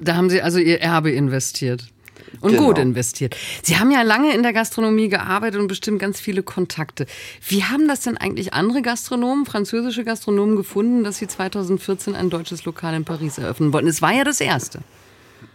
Da 0.00 0.16
haben 0.16 0.30
Sie 0.30 0.40
also 0.40 0.58
Ihr 0.58 0.80
Erbe 0.80 1.10
investiert. 1.10 1.84
Und 2.40 2.52
genau. 2.52 2.66
gut 2.66 2.78
investiert. 2.78 3.36
Sie 3.62 3.78
haben 3.78 3.90
ja 3.90 4.02
lange 4.02 4.34
in 4.34 4.42
der 4.42 4.52
Gastronomie 4.52 5.08
gearbeitet 5.08 5.60
und 5.60 5.68
bestimmt 5.68 5.98
ganz 5.98 6.20
viele 6.20 6.42
Kontakte. 6.42 7.06
Wie 7.46 7.64
haben 7.64 7.88
das 7.88 8.00
denn 8.00 8.16
eigentlich 8.16 8.54
andere 8.54 8.82
Gastronomen, 8.82 9.46
französische 9.46 10.04
Gastronomen 10.04 10.56
gefunden, 10.56 11.04
dass 11.04 11.18
sie 11.18 11.26
2014 11.26 12.14
ein 12.14 12.30
deutsches 12.30 12.64
Lokal 12.64 12.94
in 12.94 13.04
Paris 13.04 13.38
eröffnen 13.38 13.72
wollten? 13.72 13.88
Es 13.88 14.02
war 14.02 14.12
ja 14.12 14.24
das 14.24 14.40
erste. 14.40 14.80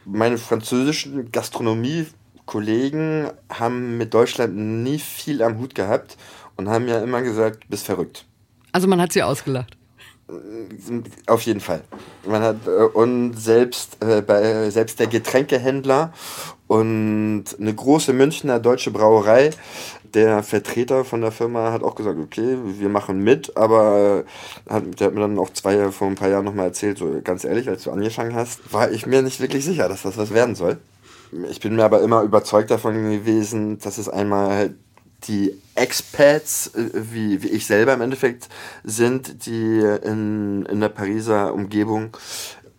Meine 0.05 0.37
französischen 0.37 1.31
Gastronomie-Kollegen 1.31 3.29
haben 3.51 3.97
mit 3.97 4.13
Deutschland 4.13 4.55
nie 4.55 4.99
viel 4.99 5.41
am 5.41 5.59
Hut 5.59 5.75
gehabt 5.75 6.17
und 6.55 6.69
haben 6.69 6.87
ja 6.87 6.99
immer 6.99 7.21
gesagt, 7.21 7.69
bist 7.69 7.85
verrückt. 7.85 8.25
Also 8.71 8.87
man 8.87 9.01
hat 9.01 9.13
sie 9.13 9.23
ausgelacht. 9.23 9.77
Auf 11.27 11.41
jeden 11.43 11.61
Fall. 11.61 11.81
Man 12.25 12.41
hat, 12.41 12.67
äh, 12.67 12.69
und 12.69 13.35
selbst, 13.35 14.03
äh, 14.03 14.21
bei, 14.21 14.69
selbst 14.69 14.99
der 14.99 15.07
Getränkehändler 15.07 16.11
und 16.67 17.45
eine 17.59 17.73
große 17.73 18.13
Münchner 18.13 18.59
deutsche 18.59 18.91
Brauerei, 18.91 19.51
der 20.13 20.43
Vertreter 20.43 21.05
von 21.05 21.21
der 21.21 21.31
Firma 21.31 21.71
hat 21.71 21.83
auch 21.83 21.95
gesagt, 21.95 22.17
okay, 22.19 22.57
wir 22.63 22.89
machen 22.89 23.23
mit, 23.23 23.55
aber 23.55 24.23
hat, 24.69 24.99
der 24.99 25.07
hat 25.07 25.13
mir 25.13 25.21
dann 25.21 25.39
auch 25.39 25.51
zwei, 25.51 25.91
vor 25.91 26.07
ein 26.07 26.15
paar 26.15 26.29
Jahren 26.29 26.45
nochmal 26.45 26.67
erzählt, 26.67 26.97
so 26.97 27.19
ganz 27.23 27.43
ehrlich, 27.43 27.69
als 27.69 27.83
du 27.83 27.91
angefangen 27.91 28.35
hast, 28.35 28.73
war 28.73 28.91
ich 28.91 29.05
mir 29.05 29.21
nicht 29.21 29.39
wirklich 29.39 29.65
sicher, 29.65 29.89
dass 29.89 30.03
das 30.03 30.17
was 30.17 30.33
werden 30.33 30.55
soll. 30.55 30.77
Ich 31.49 31.59
bin 31.59 31.75
mir 31.75 31.83
aber 31.83 32.01
immer 32.01 32.21
überzeugt 32.21 32.71
davon 32.71 33.11
gewesen, 33.11 33.79
dass 33.79 33.97
es 33.97 34.07
einmal 34.07 34.49
halt 34.49 34.75
die 35.27 35.53
Expats, 35.75 36.71
äh, 36.75 36.89
wie, 36.93 37.43
wie 37.43 37.49
ich 37.49 37.65
selber 37.65 37.93
im 37.93 38.01
Endeffekt, 38.01 38.49
sind, 38.83 39.45
die 39.45 39.79
in, 40.03 40.65
in 40.65 40.79
der 40.79 40.89
Pariser 40.89 41.53
Umgebung 41.53 42.15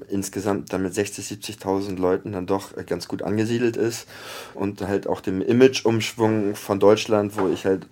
insgesamt 0.08 0.72
dann 0.72 0.82
mit 0.82 0.92
60.000, 0.94 1.60
70.000 1.60 1.98
Leuten 1.98 2.32
dann 2.32 2.46
doch 2.46 2.74
ganz 2.86 3.08
gut 3.08 3.22
angesiedelt 3.22 3.76
ist 3.76 4.06
und 4.54 4.80
halt 4.82 5.06
auch 5.06 5.20
dem 5.20 5.42
Image-Umschwung 5.42 6.54
von 6.54 6.80
Deutschland, 6.80 7.36
wo 7.38 7.48
ich 7.48 7.64
halt 7.64 7.86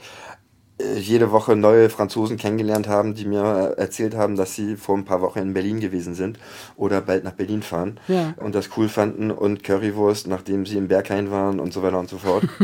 äh, 0.78 0.98
jede 0.98 1.30
Woche 1.30 1.56
neue 1.56 1.88
Franzosen 1.88 2.36
kennengelernt 2.36 2.86
haben, 2.86 3.14
die 3.14 3.24
mir 3.24 3.74
erzählt 3.76 4.14
haben, 4.14 4.36
dass 4.36 4.54
sie 4.54 4.76
vor 4.76 4.96
ein 4.96 5.04
paar 5.04 5.20
Wochen 5.22 5.38
in 5.38 5.54
Berlin 5.54 5.80
gewesen 5.80 6.14
sind 6.14 6.38
oder 6.76 7.00
bald 7.00 7.24
nach 7.24 7.32
Berlin 7.32 7.62
fahren 7.62 7.98
ja. 8.08 8.34
und 8.36 8.54
das 8.54 8.70
cool 8.76 8.88
fanden 8.88 9.30
und 9.30 9.64
Currywurst, 9.64 10.26
nachdem 10.26 10.66
sie 10.66 10.76
im 10.76 10.88
Berghain 10.88 11.30
waren 11.30 11.60
und 11.60 11.72
so 11.72 11.82
weiter 11.82 11.98
und 11.98 12.08
so 12.08 12.18
fort. 12.18 12.44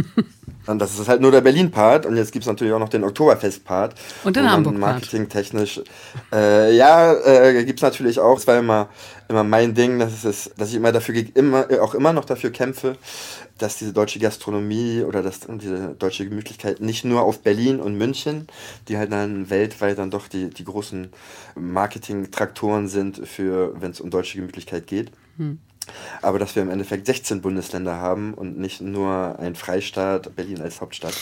Und 0.67 0.79
das 0.79 0.97
ist 0.99 1.09
halt 1.09 1.21
nur 1.21 1.33
der 1.33 1.41
Berlin-Part 1.41 2.07
und 2.07 2.17
jetzt 2.17 2.31
gibt 2.31 2.45
es 2.45 2.49
natürlich 2.49 2.73
auch 2.73 2.79
noch 2.79 2.89
den 2.89 3.03
Oktoberfest-Part. 3.03 3.95
Und 4.23 4.37
den 4.37 4.49
Hamburg-Part. 4.49 4.81
Marketingtechnisch. 4.81 5.81
Äh, 6.33 6.77
ja, 6.77 7.15
äh, 7.15 7.65
gibt 7.65 7.81
es 7.81 7.83
natürlich 7.83 8.21
auch. 8.21 8.39
Es 8.39 8.47
war 8.47 8.59
immer, 8.59 8.89
immer 9.33 9.45
mein 9.45 9.75
Ding, 9.75 9.99
dass, 9.99 10.25
es, 10.25 10.51
dass 10.57 10.69
ich 10.69 10.77
immer 10.77 10.93
dafür, 10.93 11.15
immer, 11.35 11.67
auch 11.81 11.95
immer 11.95 12.13
noch 12.13 12.25
dafür 12.25 12.51
kämpfe, 12.51 12.97
dass 13.59 13.79
diese 13.79 13.93
deutsche 13.93 14.19
Gastronomie 14.19 15.03
oder 15.03 15.23
dass 15.23 15.41
diese 15.41 15.95
deutsche 15.99 16.29
Gemütlichkeit 16.29 16.81
nicht 16.81 17.05
nur 17.05 17.23
auf 17.23 17.41
Berlin 17.41 17.81
und 17.81 17.97
München, 17.97 18.47
die 18.89 18.99
halt 18.99 19.11
dann 19.11 19.51
weltweit 19.51 19.99
dann 19.99 20.11
doch 20.11 20.29
die, 20.29 20.51
die 20.51 20.65
großen 20.65 21.09
Marketing-Traktoren 21.57 22.89
sind, 22.89 23.27
für 23.27 23.81
wenn 23.81 23.91
es 23.91 24.01
um 24.01 24.11
deutsche 24.11 24.37
Gemütlichkeit 24.37 24.87
geht. 24.87 25.11
Hm. 25.39 25.59
Aber 26.21 26.39
dass 26.39 26.55
wir 26.55 26.63
im 26.63 26.71
Endeffekt 26.71 27.07
16 27.07 27.41
Bundesländer 27.41 27.97
haben 27.97 28.35
und 28.35 28.59
nicht 28.59 28.81
nur 28.81 29.39
ein 29.39 29.57
Freistaat, 29.57 30.37
Berlin 30.37 30.61
als 30.61 30.81
Hauptstadt. 30.81 31.15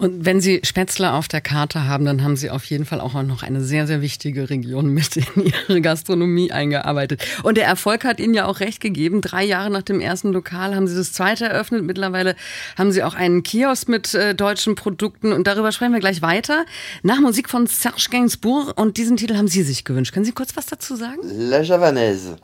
Und 0.00 0.24
wenn 0.24 0.40
Sie 0.40 0.62
Spätzle 0.64 1.12
auf 1.12 1.28
der 1.28 1.42
Karte 1.42 1.86
haben, 1.86 2.06
dann 2.06 2.24
haben 2.24 2.34
Sie 2.34 2.48
auf 2.48 2.64
jeden 2.64 2.86
Fall 2.86 3.02
auch 3.02 3.12
noch 3.22 3.42
eine 3.42 3.62
sehr, 3.62 3.86
sehr 3.86 4.00
wichtige 4.00 4.48
Region 4.48 4.88
mit 4.88 5.18
in 5.18 5.52
Ihre 5.68 5.82
Gastronomie 5.82 6.50
eingearbeitet. 6.52 7.22
Und 7.42 7.58
der 7.58 7.66
Erfolg 7.66 8.04
hat 8.04 8.18
Ihnen 8.18 8.32
ja 8.32 8.46
auch 8.46 8.60
recht 8.60 8.80
gegeben. 8.80 9.20
Drei 9.20 9.44
Jahre 9.44 9.68
nach 9.68 9.82
dem 9.82 10.00
ersten 10.00 10.32
Lokal 10.32 10.74
haben 10.74 10.86
Sie 10.86 10.96
das 10.96 11.12
zweite 11.12 11.44
eröffnet. 11.44 11.84
Mittlerweile 11.84 12.34
haben 12.78 12.92
Sie 12.92 13.02
auch 13.02 13.12
einen 13.12 13.42
Kiosk 13.42 13.90
mit 13.90 14.14
äh, 14.14 14.34
deutschen 14.34 14.74
Produkten. 14.74 15.34
Und 15.34 15.46
darüber 15.46 15.70
sprechen 15.70 15.92
wir 15.92 16.00
gleich 16.00 16.22
weiter. 16.22 16.64
Nach 17.02 17.20
Musik 17.20 17.50
von 17.50 17.66
Serge 17.66 18.06
Gainsbourg. 18.10 18.80
Und 18.80 18.96
diesen 18.96 19.18
Titel 19.18 19.36
haben 19.36 19.48
Sie 19.48 19.62
sich 19.62 19.84
gewünscht. 19.84 20.14
Können 20.14 20.24
Sie 20.24 20.32
kurz 20.32 20.56
was 20.56 20.64
dazu 20.64 20.96
sagen? 20.96 21.18
La 21.24 21.60
Javanaise. 21.60 22.36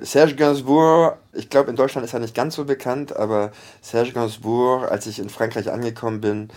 Serge 0.00 0.34
Gainsbourg, 0.34 1.18
ich 1.34 1.50
glaube, 1.50 1.68
in 1.68 1.76
Deutschland 1.76 2.06
ist 2.06 2.14
er 2.14 2.20
nicht 2.20 2.34
ganz 2.34 2.54
so 2.54 2.64
bekannt, 2.64 3.14
aber 3.14 3.52
Serge 3.82 4.12
Gainsbourg, 4.12 4.90
als 4.90 5.06
ich 5.06 5.18
in 5.18 5.28
Frankreich 5.28 5.70
angekommen 5.70 6.22
bin, 6.22 6.48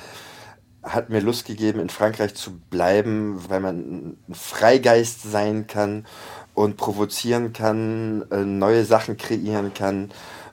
hat 0.84 1.10
mir 1.10 1.22
Lust 1.22 1.46
gegeben, 1.46 1.80
in 1.80 1.90
Frankreich 1.90 2.36
zu 2.36 2.58
bleiben, 2.70 3.44
weil 3.50 3.60
man 3.60 4.18
ein 4.28 4.36
Freigeist 4.36 5.24
sein 5.24 5.68
kann 5.68 6.06
und 6.54 6.78
provozieren 6.78 7.54
kann, 7.54 8.26
äh, 8.32 8.44
neue 8.44 8.86
Sachen 8.86 9.18
kreieren 9.18 9.74
kann. 9.74 10.12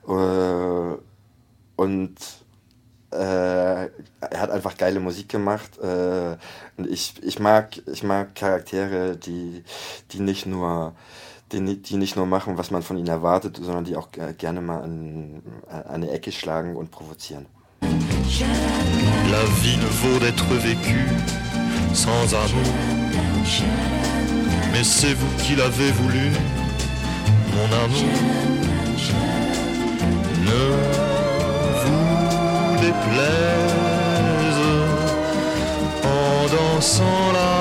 Äh, 0.08 0.96
und 1.76 2.14
äh, 3.10 3.16
er 3.16 3.90
hat 4.36 4.50
einfach 4.50 4.76
geile 4.76 5.00
Musik 5.00 5.28
gemacht. 5.28 5.78
und 5.78 6.88
ich, 6.88 7.22
ich, 7.22 7.38
mag, 7.38 7.80
ich 7.86 8.02
mag 8.02 8.34
Charaktere, 8.34 9.16
die, 9.16 9.62
die 10.12 10.20
nicht 10.20 10.46
nur 10.46 10.94
die, 11.52 11.80
die 11.80 11.96
nicht 11.96 12.16
nur 12.16 12.26
machen, 12.26 12.58
was 12.58 12.72
man 12.72 12.82
von 12.82 12.96
ihnen 12.96 13.06
erwartet, 13.06 13.56
sondern 13.62 13.84
die 13.84 13.96
auch 13.96 14.08
gerne 14.10 14.60
mal 14.60 14.82
an, 14.82 15.42
an 15.68 15.84
eine 15.86 16.10
Ecke 16.10 16.32
schlagen 16.32 16.74
und 16.76 16.90
provozieren. 16.90 17.46
La 19.30 19.44
vie 19.62 19.76
ne 19.76 19.86
vaut 19.86 20.18
d'être 20.18 20.52
vécue 20.54 21.06
sans 21.94 22.34
amour. 22.34 22.72
Mais 24.72 24.84
c'est 24.84 25.14
vous 25.14 25.36
qui 25.42 25.54
l'avez 25.54 25.90
voulu, 25.92 26.30
mon 27.54 27.68
amour. 27.84 28.12
Ne 30.44 30.64
vous 31.82 32.76
déplaise 32.80 34.62
en 36.04 36.46
dansant 36.54 37.32
la 37.32 37.55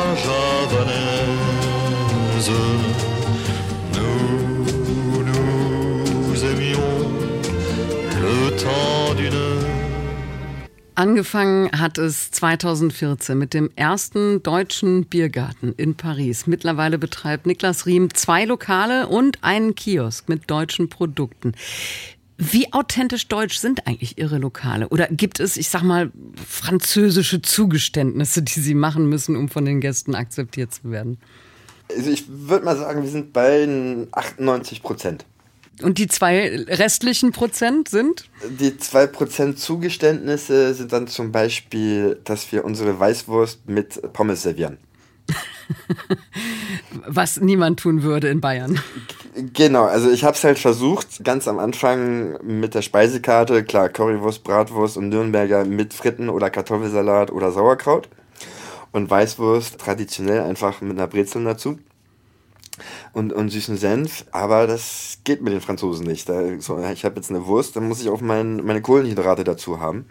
Angefangen 11.05 11.69
hat 11.71 11.99
es 11.99 12.31
2014 12.31 13.37
mit 13.37 13.53
dem 13.53 13.69
ersten 13.75 14.41
deutschen 14.41 15.05
Biergarten 15.05 15.71
in 15.77 15.93
Paris. 15.93 16.47
Mittlerweile 16.47 16.97
betreibt 16.97 17.45
Niklas 17.45 17.85
Riem 17.85 18.11
zwei 18.15 18.45
Lokale 18.45 19.07
und 19.07 19.43
einen 19.43 19.75
Kiosk 19.75 20.27
mit 20.29 20.49
deutschen 20.49 20.89
Produkten. 20.89 21.51
Wie 22.39 22.73
authentisch 22.73 23.27
deutsch 23.27 23.59
sind 23.59 23.85
eigentlich 23.85 24.17
Ihre 24.17 24.39
Lokale? 24.39 24.89
Oder 24.89 25.05
gibt 25.11 25.39
es, 25.39 25.57
ich 25.57 25.69
sag 25.69 25.83
mal, 25.83 26.11
französische 26.43 27.39
Zugeständnisse, 27.39 28.41
die 28.41 28.59
Sie 28.59 28.73
machen 28.73 29.07
müssen, 29.07 29.35
um 29.35 29.47
von 29.47 29.63
den 29.63 29.81
Gästen 29.81 30.15
akzeptiert 30.15 30.73
zu 30.73 30.89
werden? 30.89 31.19
Also 31.95 32.09
ich 32.09 32.25
würde 32.27 32.65
mal 32.65 32.77
sagen, 32.77 33.03
wir 33.03 33.09
sind 33.11 33.31
bei 33.31 34.07
98 34.11 34.81
Prozent. 34.81 35.27
Und 35.81 35.97
die 35.97 36.07
zwei 36.07 36.63
restlichen 36.67 37.31
Prozent 37.31 37.89
sind? 37.89 38.29
Die 38.59 38.77
zwei 38.77 39.07
Prozent 39.07 39.59
Zugeständnisse 39.59 40.73
sind 40.73 40.93
dann 40.93 41.07
zum 41.07 41.31
Beispiel, 41.31 42.19
dass 42.23 42.51
wir 42.51 42.63
unsere 42.63 42.99
Weißwurst 42.99 43.67
mit 43.67 44.13
Pommes 44.13 44.43
servieren. 44.43 44.77
Was 47.07 47.41
niemand 47.41 47.79
tun 47.79 48.03
würde 48.03 48.29
in 48.29 48.39
Bayern. 48.39 48.79
Genau, 49.53 49.83
also 49.83 50.09
ich 50.09 50.23
habe 50.23 50.35
es 50.35 50.43
halt 50.43 50.59
versucht, 50.59 51.23
ganz 51.23 51.47
am 51.47 51.59
Anfang 51.59 52.37
mit 52.43 52.73
der 52.73 52.81
Speisekarte, 52.81 53.63
klar, 53.63 53.89
Currywurst, 53.89 54.43
Bratwurst 54.43 54.95
und 54.95 55.09
Nürnberger 55.09 55.65
mit 55.65 55.93
Fritten 55.93 56.29
oder 56.29 56.49
Kartoffelsalat 56.49 57.31
oder 57.31 57.51
Sauerkraut. 57.51 58.07
Und 58.93 59.09
Weißwurst 59.09 59.77
traditionell 59.77 60.41
einfach 60.41 60.79
mit 60.79 60.97
einer 60.97 61.07
Brezel 61.07 61.43
dazu 61.43 61.79
und, 63.13 63.33
und 63.33 63.49
süßen 63.49 63.77
Senf, 63.77 64.25
aber 64.31 64.67
das 64.67 65.19
geht 65.23 65.41
mit 65.41 65.53
den 65.53 65.61
Franzosen 65.61 66.05
nicht. 66.05 66.29
Da, 66.29 66.59
so, 66.59 66.79
ich 66.79 67.05
habe 67.05 67.15
jetzt 67.15 67.29
eine 67.29 67.45
Wurst, 67.45 67.75
dann 67.75 67.87
muss 67.87 68.01
ich 68.01 68.09
auch 68.09 68.21
mein, 68.21 68.57
meine 68.65 68.81
Kohlenhydrate 68.81 69.43
dazu 69.43 69.79
haben. 69.79 70.05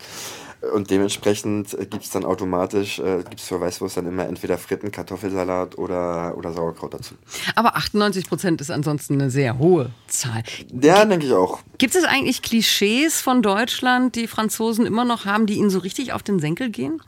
Und 0.72 0.90
dementsprechend 0.90 1.76
gibt 1.90 2.04
es 2.04 2.10
dann 2.10 2.24
automatisch, 2.24 2.98
äh, 2.98 3.18
gibt 3.18 3.40
es 3.40 3.48
für 3.48 3.60
Weißwurst 3.60 3.98
dann 3.98 4.06
immer 4.06 4.26
entweder 4.26 4.56
Fritten, 4.56 4.90
Kartoffelsalat 4.90 5.76
oder, 5.76 6.34
oder 6.36 6.52
Sauerkraut 6.52 6.94
dazu. 6.94 7.14
Aber 7.54 7.76
98 7.76 8.28
Prozent 8.28 8.60
ist 8.60 8.70
ansonsten 8.70 9.14
eine 9.14 9.30
sehr 9.30 9.58
hohe 9.58 9.90
Zahl. 10.06 10.42
Ja, 10.80 11.04
denke 11.04 11.26
ich 11.26 11.32
auch. 11.32 11.60
Gibt 11.78 11.94
es 11.94 12.04
eigentlich 12.04 12.42
Klischees 12.42 13.20
von 13.20 13.42
Deutschland, 13.42 14.14
die 14.14 14.26
Franzosen 14.26 14.86
immer 14.86 15.04
noch 15.04 15.24
haben, 15.24 15.46
die 15.46 15.54
ihnen 15.54 15.70
so 15.70 15.80
richtig 15.80 16.12
auf 16.12 16.22
den 16.22 16.38
Senkel 16.38 16.70
gehen? 16.70 17.02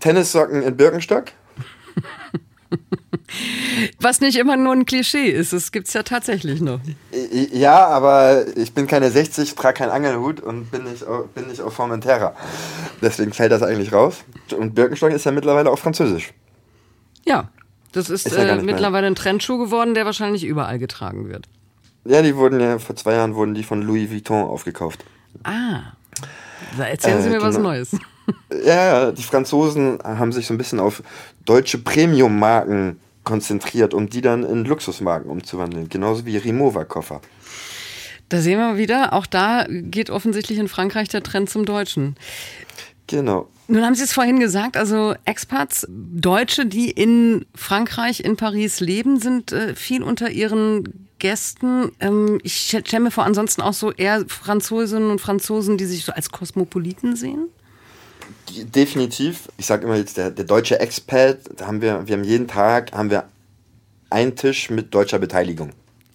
Tennissocken 0.00 0.62
in 0.62 0.76
Birkenstock? 0.76 1.32
Was 4.00 4.20
nicht 4.20 4.36
immer 4.36 4.56
nur 4.56 4.72
ein 4.72 4.84
Klischee 4.84 5.28
ist, 5.30 5.52
das 5.52 5.72
gibt 5.72 5.88
es 5.88 5.94
ja 5.94 6.02
tatsächlich 6.02 6.60
noch. 6.60 6.80
Ja, 7.52 7.86
aber 7.86 8.44
ich 8.56 8.72
bin 8.72 8.86
keine 8.86 9.10
60, 9.10 9.54
trage 9.54 9.78
keinen 9.78 9.90
Angelhut 9.90 10.40
und 10.40 10.70
bin 10.70 10.84
nicht, 10.84 11.04
bin 11.34 11.46
nicht 11.48 11.60
auf 11.60 11.74
Formentera. 11.74 12.34
Deswegen 13.00 13.32
fällt 13.32 13.52
das 13.52 13.62
eigentlich 13.62 13.92
raus. 13.92 14.24
Und 14.56 14.74
Birkenstock 14.74 15.12
ist 15.12 15.24
ja 15.24 15.32
mittlerweile 15.32 15.70
auch 15.70 15.78
französisch. 15.78 16.32
Ja, 17.24 17.50
das 17.92 18.10
ist, 18.10 18.26
ist 18.26 18.36
ja 18.36 18.56
äh, 18.56 18.62
mittlerweile 18.62 19.06
ein 19.06 19.14
Trendschuh 19.14 19.58
geworden, 19.58 19.94
der 19.94 20.04
wahrscheinlich 20.04 20.44
überall 20.44 20.78
getragen 20.78 21.28
wird. 21.28 21.48
Ja, 22.04 22.22
die 22.22 22.36
wurden 22.36 22.60
ja, 22.60 22.78
vor 22.78 22.96
zwei 22.96 23.14
Jahren 23.14 23.34
wurden 23.34 23.54
die 23.54 23.64
von 23.64 23.82
Louis 23.82 24.10
Vuitton 24.10 24.44
aufgekauft. 24.44 25.04
Ah, 25.44 25.92
da 26.76 26.84
erzählen 26.84 27.22
Sie 27.22 27.28
äh, 27.28 27.32
mir 27.32 27.42
was 27.42 27.56
genau. 27.56 27.70
Neues. 27.70 27.96
Ja, 28.64 29.12
die 29.12 29.22
Franzosen 29.22 29.98
haben 30.02 30.32
sich 30.32 30.46
so 30.46 30.54
ein 30.54 30.58
bisschen 30.58 30.80
auf 30.80 31.02
deutsche 31.44 31.78
Premium-Marken 31.78 32.98
konzentriert, 33.24 33.94
um 33.94 34.08
die 34.08 34.20
dann 34.20 34.42
in 34.42 34.64
Luxusmarken 34.64 35.30
umzuwandeln. 35.30 35.88
Genauso 35.88 36.24
wie 36.26 36.36
Rimowa-Koffer. 36.36 37.20
Da 38.28 38.40
sehen 38.40 38.58
wir 38.58 38.76
wieder, 38.76 39.12
auch 39.12 39.26
da 39.26 39.66
geht 39.68 40.10
offensichtlich 40.10 40.58
in 40.58 40.68
Frankreich 40.68 41.08
der 41.08 41.22
Trend 41.22 41.48
zum 41.48 41.64
Deutschen. 41.64 42.16
Genau. 43.06 43.48
Nun 43.68 43.84
haben 43.84 43.94
Sie 43.94 44.04
es 44.04 44.12
vorhin 44.12 44.40
gesagt, 44.40 44.76
also 44.76 45.14
Expats, 45.24 45.86
Deutsche, 45.90 46.66
die 46.66 46.90
in 46.90 47.46
Frankreich, 47.54 48.20
in 48.20 48.36
Paris 48.36 48.80
leben, 48.80 49.18
sind 49.18 49.52
äh, 49.52 49.74
viel 49.74 50.02
unter 50.02 50.30
ihren 50.30 51.08
Gästen. 51.18 51.92
Ähm, 52.00 52.38
ich 52.42 52.56
stelle 52.56 53.04
mir 53.04 53.10
vor, 53.10 53.24
ansonsten 53.24 53.60
auch 53.60 53.74
so 53.74 53.92
eher 53.92 54.24
Französinnen 54.26 55.10
und 55.10 55.20
Franzosen, 55.20 55.76
die 55.76 55.84
sich 55.84 56.04
so 56.04 56.12
als 56.12 56.30
Kosmopoliten 56.30 57.16
sehen. 57.16 57.48
Definitiv. 58.50 59.48
Ich 59.56 59.66
sage 59.66 59.84
immer 59.84 59.96
jetzt, 59.96 60.16
der, 60.16 60.30
der 60.30 60.44
deutsche 60.44 60.80
Expat, 60.80 61.38
da 61.56 61.66
haben 61.66 61.80
wir, 61.80 62.06
wir 62.06 62.16
haben 62.16 62.24
jeden 62.24 62.48
Tag 62.48 62.92
haben 62.92 63.10
wir 63.10 63.24
einen 64.10 64.36
Tisch 64.36 64.70
mit 64.70 64.94
deutscher 64.94 65.18
Beteiligung. 65.18 65.70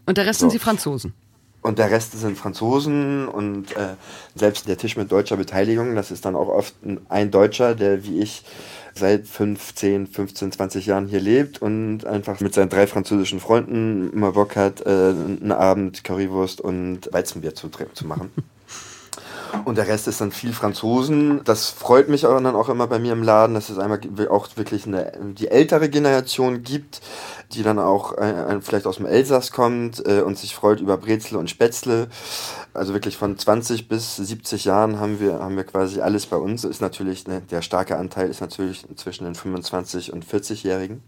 Und 0.05 0.17
der 0.17 0.25
Rest 0.25 0.39
so. 0.39 0.49
sind 0.49 0.53
die 0.53 0.63
Franzosen. 0.63 1.13
Und 1.61 1.79
der 1.79 1.91
Rest 1.91 2.11
sind 2.11 2.37
Franzosen 2.37 3.27
und 3.29 3.71
äh, 3.77 3.95
selbst 4.35 4.67
der 4.67 4.77
Tisch 4.77 4.97
mit 4.97 5.09
deutscher 5.09 5.37
Beteiligung, 5.37 5.95
das 5.95 6.11
ist 6.11 6.25
dann 6.25 6.35
auch 6.35 6.49
oft 6.49 6.75
ein 7.07 7.31
Deutscher, 7.31 7.73
der 7.73 8.03
wie 8.03 8.19
ich 8.19 8.43
seit 8.95 9.25
15, 9.25 10.07
15, 10.07 10.51
20 10.51 10.85
Jahren 10.85 11.07
hier 11.07 11.21
lebt 11.21 11.61
und 11.61 12.05
einfach 12.05 12.41
mit 12.41 12.53
seinen 12.53 12.69
drei 12.69 12.85
französischen 12.85 13.39
Freunden 13.39 14.11
immer 14.11 14.33
Bock 14.33 14.57
hat, 14.57 14.85
äh, 14.85 14.89
einen 14.89 15.53
Abend 15.53 16.03
Currywurst 16.03 16.59
und 16.59 17.11
Weizenbier 17.13 17.55
zu, 17.55 17.69
zu 17.69 18.05
machen. 18.05 18.29
Und 19.65 19.77
der 19.77 19.87
Rest 19.87 20.07
ist 20.07 20.19
dann 20.19 20.31
viel 20.31 20.53
Franzosen. 20.53 21.41
Das 21.43 21.69
freut 21.69 22.09
mich 22.09 22.25
auch 22.25 22.39
dann 22.41 22.55
auch 22.55 22.69
immer 22.69 22.87
bei 22.87 22.99
mir 22.99 23.13
im 23.13 23.23
Laden, 23.23 23.53
dass 23.53 23.69
es 23.69 23.77
einmal 23.77 23.99
auch 24.29 24.49
wirklich 24.55 24.85
eine, 24.87 25.11
die 25.37 25.47
ältere 25.47 25.89
Generation 25.89 26.63
gibt, 26.63 27.01
die 27.53 27.63
dann 27.63 27.79
auch 27.79 28.17
äh, 28.17 28.59
vielleicht 28.61 28.87
aus 28.87 28.97
dem 28.97 29.05
Elsass 29.05 29.51
kommt 29.51 30.05
äh, 30.05 30.21
und 30.21 30.37
sich 30.37 30.55
freut 30.55 30.81
über 30.81 30.97
Brezel 30.97 31.37
und 31.37 31.49
Spätzle. 31.49 32.09
Also 32.73 32.93
wirklich 32.93 33.17
von 33.17 33.37
20 33.37 33.87
bis 33.87 34.15
70 34.15 34.65
Jahren 34.65 34.99
haben 34.99 35.19
wir, 35.19 35.39
haben 35.39 35.55
wir 35.55 35.63
quasi 35.63 36.01
alles 36.01 36.25
bei 36.25 36.37
uns. 36.37 36.63
Ist 36.63 36.81
natürlich, 36.81 37.27
ne, 37.27 37.41
der 37.51 37.61
starke 37.61 37.97
Anteil 37.97 38.29
ist 38.29 38.41
natürlich 38.41 38.85
zwischen 38.95 39.25
den 39.25 39.35
25 39.35 40.11
und 40.11 40.25
40-Jährigen. 40.25 41.01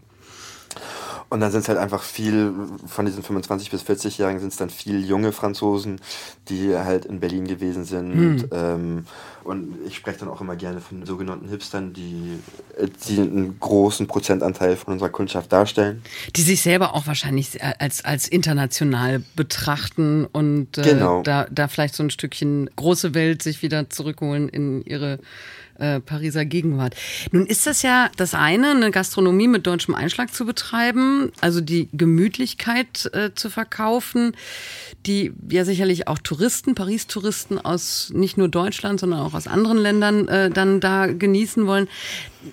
Und 1.28 1.40
dann 1.40 1.50
sind 1.50 1.62
es 1.62 1.68
halt 1.68 1.78
einfach 1.78 2.02
viel, 2.02 2.52
von 2.86 3.04
diesen 3.04 3.22
25- 3.22 3.70
bis 3.70 3.82
40-Jährigen 3.82 4.38
sind 4.38 4.52
es 4.52 4.56
dann 4.56 4.70
viel 4.70 5.04
junge 5.04 5.32
Franzosen, 5.32 6.00
die 6.48 6.76
halt 6.76 7.04
in 7.04 7.20
Berlin 7.20 7.46
gewesen 7.46 7.84
sind. 7.84 8.12
Hm. 8.12 8.48
Ähm, 8.52 9.06
und 9.46 9.76
ich 9.86 9.96
spreche 9.96 10.20
dann 10.20 10.28
auch 10.28 10.40
immer 10.40 10.56
gerne 10.56 10.80
von 10.80 11.06
sogenannten 11.06 11.48
Hipstern, 11.48 11.92
die, 11.92 12.38
die 13.08 13.20
einen 13.20 13.58
großen 13.60 14.06
Prozentanteil 14.06 14.76
von 14.76 14.94
unserer 14.94 15.10
Kundschaft 15.10 15.52
darstellen. 15.52 16.02
Die 16.34 16.42
sich 16.42 16.62
selber 16.62 16.94
auch 16.94 17.06
wahrscheinlich 17.06 17.62
als, 17.62 18.04
als 18.04 18.28
international 18.28 19.22
betrachten 19.36 20.26
und 20.26 20.78
äh, 20.78 20.82
genau. 20.82 21.22
da, 21.22 21.46
da 21.50 21.68
vielleicht 21.68 21.94
so 21.94 22.02
ein 22.02 22.10
Stückchen 22.10 22.68
große 22.76 23.14
Welt 23.14 23.42
sich 23.42 23.62
wieder 23.62 23.88
zurückholen 23.88 24.48
in 24.48 24.82
ihre 24.82 25.18
äh, 25.78 26.00
Pariser 26.00 26.44
Gegenwart. 26.44 26.94
Nun 27.32 27.46
ist 27.46 27.66
das 27.66 27.82
ja 27.82 28.10
das 28.16 28.34
eine, 28.34 28.70
eine 28.70 28.90
Gastronomie 28.90 29.48
mit 29.48 29.66
deutschem 29.66 29.94
Einschlag 29.94 30.32
zu 30.32 30.46
betreiben, 30.46 31.32
also 31.40 31.60
die 31.60 31.88
Gemütlichkeit 31.92 33.10
äh, 33.12 33.34
zu 33.34 33.50
verkaufen, 33.50 34.34
die 35.06 35.32
ja 35.50 35.64
sicherlich 35.64 36.08
auch 36.08 36.18
Touristen, 36.18 36.74
Paris-Touristen 36.74 37.58
aus 37.58 38.10
nicht 38.14 38.38
nur 38.38 38.48
Deutschland, 38.48 39.00
sondern 39.00 39.20
auch 39.20 39.34
aus 39.36 39.46
anderen 39.46 39.78
Ländern 39.78 40.28
äh, 40.28 40.50
dann 40.50 40.80
da 40.80 41.06
genießen 41.06 41.66
wollen. 41.66 41.88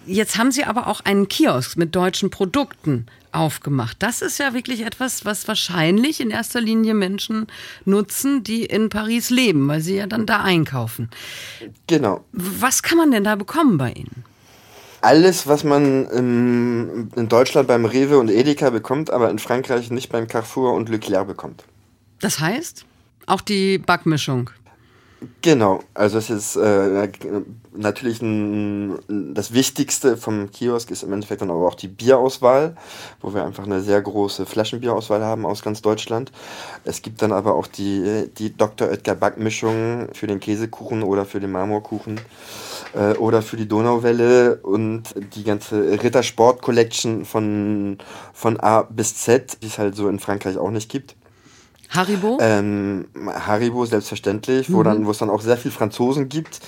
Jetzt 0.05 0.37
haben 0.37 0.51
Sie 0.51 0.63
aber 0.63 0.87
auch 0.87 1.01
einen 1.01 1.27
Kiosk 1.27 1.77
mit 1.77 1.95
deutschen 1.95 2.29
Produkten 2.29 3.07
aufgemacht. 3.33 3.97
Das 3.99 4.21
ist 4.21 4.37
ja 4.37 4.53
wirklich 4.53 4.85
etwas, 4.85 5.25
was 5.25 5.47
wahrscheinlich 5.47 6.21
in 6.21 6.29
erster 6.29 6.61
Linie 6.61 6.93
Menschen 6.93 7.47
nutzen, 7.85 8.43
die 8.43 8.65
in 8.65 8.89
Paris 8.89 9.29
leben, 9.29 9.67
weil 9.67 9.81
sie 9.81 9.95
ja 9.95 10.07
dann 10.07 10.25
da 10.25 10.41
einkaufen. 10.41 11.09
Genau. 11.87 12.23
Was 12.31 12.83
kann 12.83 12.97
man 12.97 13.11
denn 13.11 13.23
da 13.23 13.35
bekommen 13.35 13.77
bei 13.77 13.91
Ihnen? 13.91 14.23
Alles, 15.01 15.47
was 15.47 15.65
man 15.65 16.05
in, 16.11 17.11
in 17.15 17.27
Deutschland 17.27 17.67
beim 17.67 17.83
Rewe 17.83 18.19
und 18.19 18.29
Edeka 18.29 18.69
bekommt, 18.69 19.09
aber 19.09 19.29
in 19.29 19.39
Frankreich 19.39 19.91
nicht 19.91 20.09
beim 20.09 20.27
Carrefour 20.27 20.73
und 20.73 20.87
Leclerc 20.87 21.27
bekommt. 21.27 21.65
Das 22.21 22.39
heißt, 22.39 22.85
auch 23.25 23.41
die 23.41 23.79
Backmischung. 23.79 24.49
Genau, 25.41 25.81
also 25.93 26.17
es 26.17 26.29
ist 26.29 26.55
äh, 26.55 27.07
natürlich 27.75 28.21
ein, 28.21 28.97
das 29.33 29.53
Wichtigste 29.53 30.17
vom 30.17 30.51
Kiosk 30.51 30.91
ist 30.91 31.03
im 31.03 31.13
Endeffekt 31.13 31.41
dann 31.41 31.51
aber 31.51 31.67
auch 31.67 31.75
die 31.75 31.87
Bierauswahl, 31.87 32.75
wo 33.21 33.33
wir 33.33 33.45
einfach 33.45 33.63
eine 33.63 33.81
sehr 33.81 34.01
große 34.01 34.45
Flaschenbierauswahl 34.45 35.23
haben 35.23 35.45
aus 35.45 35.61
ganz 35.61 35.81
Deutschland. 35.81 36.31
Es 36.83 37.01
gibt 37.01 37.21
dann 37.21 37.31
aber 37.31 37.55
auch 37.55 37.67
die, 37.67 38.29
die 38.37 38.55
Dr. 38.55 38.89
Oetker 38.89 39.15
Backmischung 39.15 40.09
für 40.13 40.27
den 40.27 40.39
Käsekuchen 40.39 41.03
oder 41.03 41.25
für 41.25 41.39
den 41.39 41.51
Marmorkuchen 41.51 42.19
äh, 42.93 43.13
oder 43.13 43.41
für 43.41 43.57
die 43.57 43.67
Donauwelle 43.67 44.57
und 44.57 45.03
die 45.35 45.43
ganze 45.43 46.01
Rittersport 46.03 46.61
Collection 46.61 47.23
von, 47.23 47.97
von 48.33 48.59
A 48.59 48.81
bis 48.81 49.15
Z, 49.17 49.57
die 49.61 49.67
es 49.67 49.77
halt 49.77 49.95
so 49.95 50.09
in 50.09 50.19
Frankreich 50.19 50.57
auch 50.57 50.71
nicht 50.71 50.89
gibt. 50.89 51.15
Haribo? 51.93 52.37
Ähm, 52.41 53.05
Haribo, 53.25 53.85
selbstverständlich, 53.85 54.69
mhm. 54.69 54.73
wo, 54.73 54.83
dann, 54.83 55.05
wo 55.05 55.11
es 55.11 55.17
dann 55.19 55.29
auch 55.29 55.41
sehr 55.41 55.57
viel 55.57 55.71
Franzosen 55.71 56.29
gibt, 56.29 56.59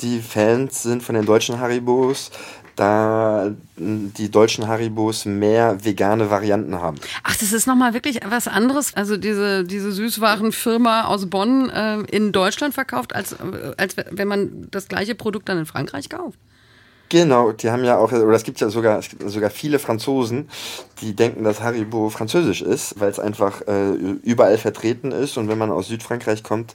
die 0.00 0.20
Fans 0.20 0.82
sind 0.82 1.02
von 1.02 1.14
den 1.14 1.24
deutschen 1.24 1.60
Haribos, 1.60 2.30
da 2.76 3.52
die 3.76 4.30
deutschen 4.30 4.66
Haribos 4.66 5.26
mehr 5.26 5.84
vegane 5.84 6.30
Varianten 6.30 6.74
haben. 6.74 6.98
Ach, 7.22 7.36
das 7.36 7.52
ist 7.52 7.66
nochmal 7.66 7.94
wirklich 7.94 8.20
was 8.26 8.48
anderes. 8.48 8.94
Also 8.94 9.16
diese, 9.16 9.64
diese 9.64 9.92
Süßwarenfirma 9.92 11.04
aus 11.04 11.30
Bonn 11.30 11.70
äh, 11.70 12.00
in 12.10 12.32
Deutschland 12.32 12.74
verkauft, 12.74 13.14
als, 13.14 13.36
als 13.76 13.96
wenn 14.10 14.28
man 14.28 14.68
das 14.70 14.88
gleiche 14.88 15.14
Produkt 15.14 15.48
dann 15.48 15.58
in 15.58 15.66
Frankreich 15.66 16.08
kauft. 16.08 16.38
Genau, 17.14 17.52
die 17.52 17.70
haben 17.70 17.84
ja 17.84 17.96
auch, 17.96 18.10
oder 18.10 18.34
es 18.34 18.42
gibt 18.42 18.60
ja 18.60 18.68
sogar, 18.70 18.98
es 18.98 19.08
gibt 19.08 19.30
sogar 19.30 19.48
viele 19.48 19.78
Franzosen, 19.78 20.48
die 21.00 21.14
denken, 21.14 21.44
dass 21.44 21.60
Haribo 21.60 22.10
französisch 22.10 22.60
ist, 22.60 22.98
weil 22.98 23.08
es 23.08 23.20
einfach 23.20 23.60
äh, 23.68 23.92
überall 23.92 24.58
vertreten 24.58 25.12
ist. 25.12 25.36
Und 25.36 25.46
wenn 25.46 25.56
man 25.56 25.70
aus 25.70 25.86
Südfrankreich 25.86 26.42
kommt, 26.42 26.74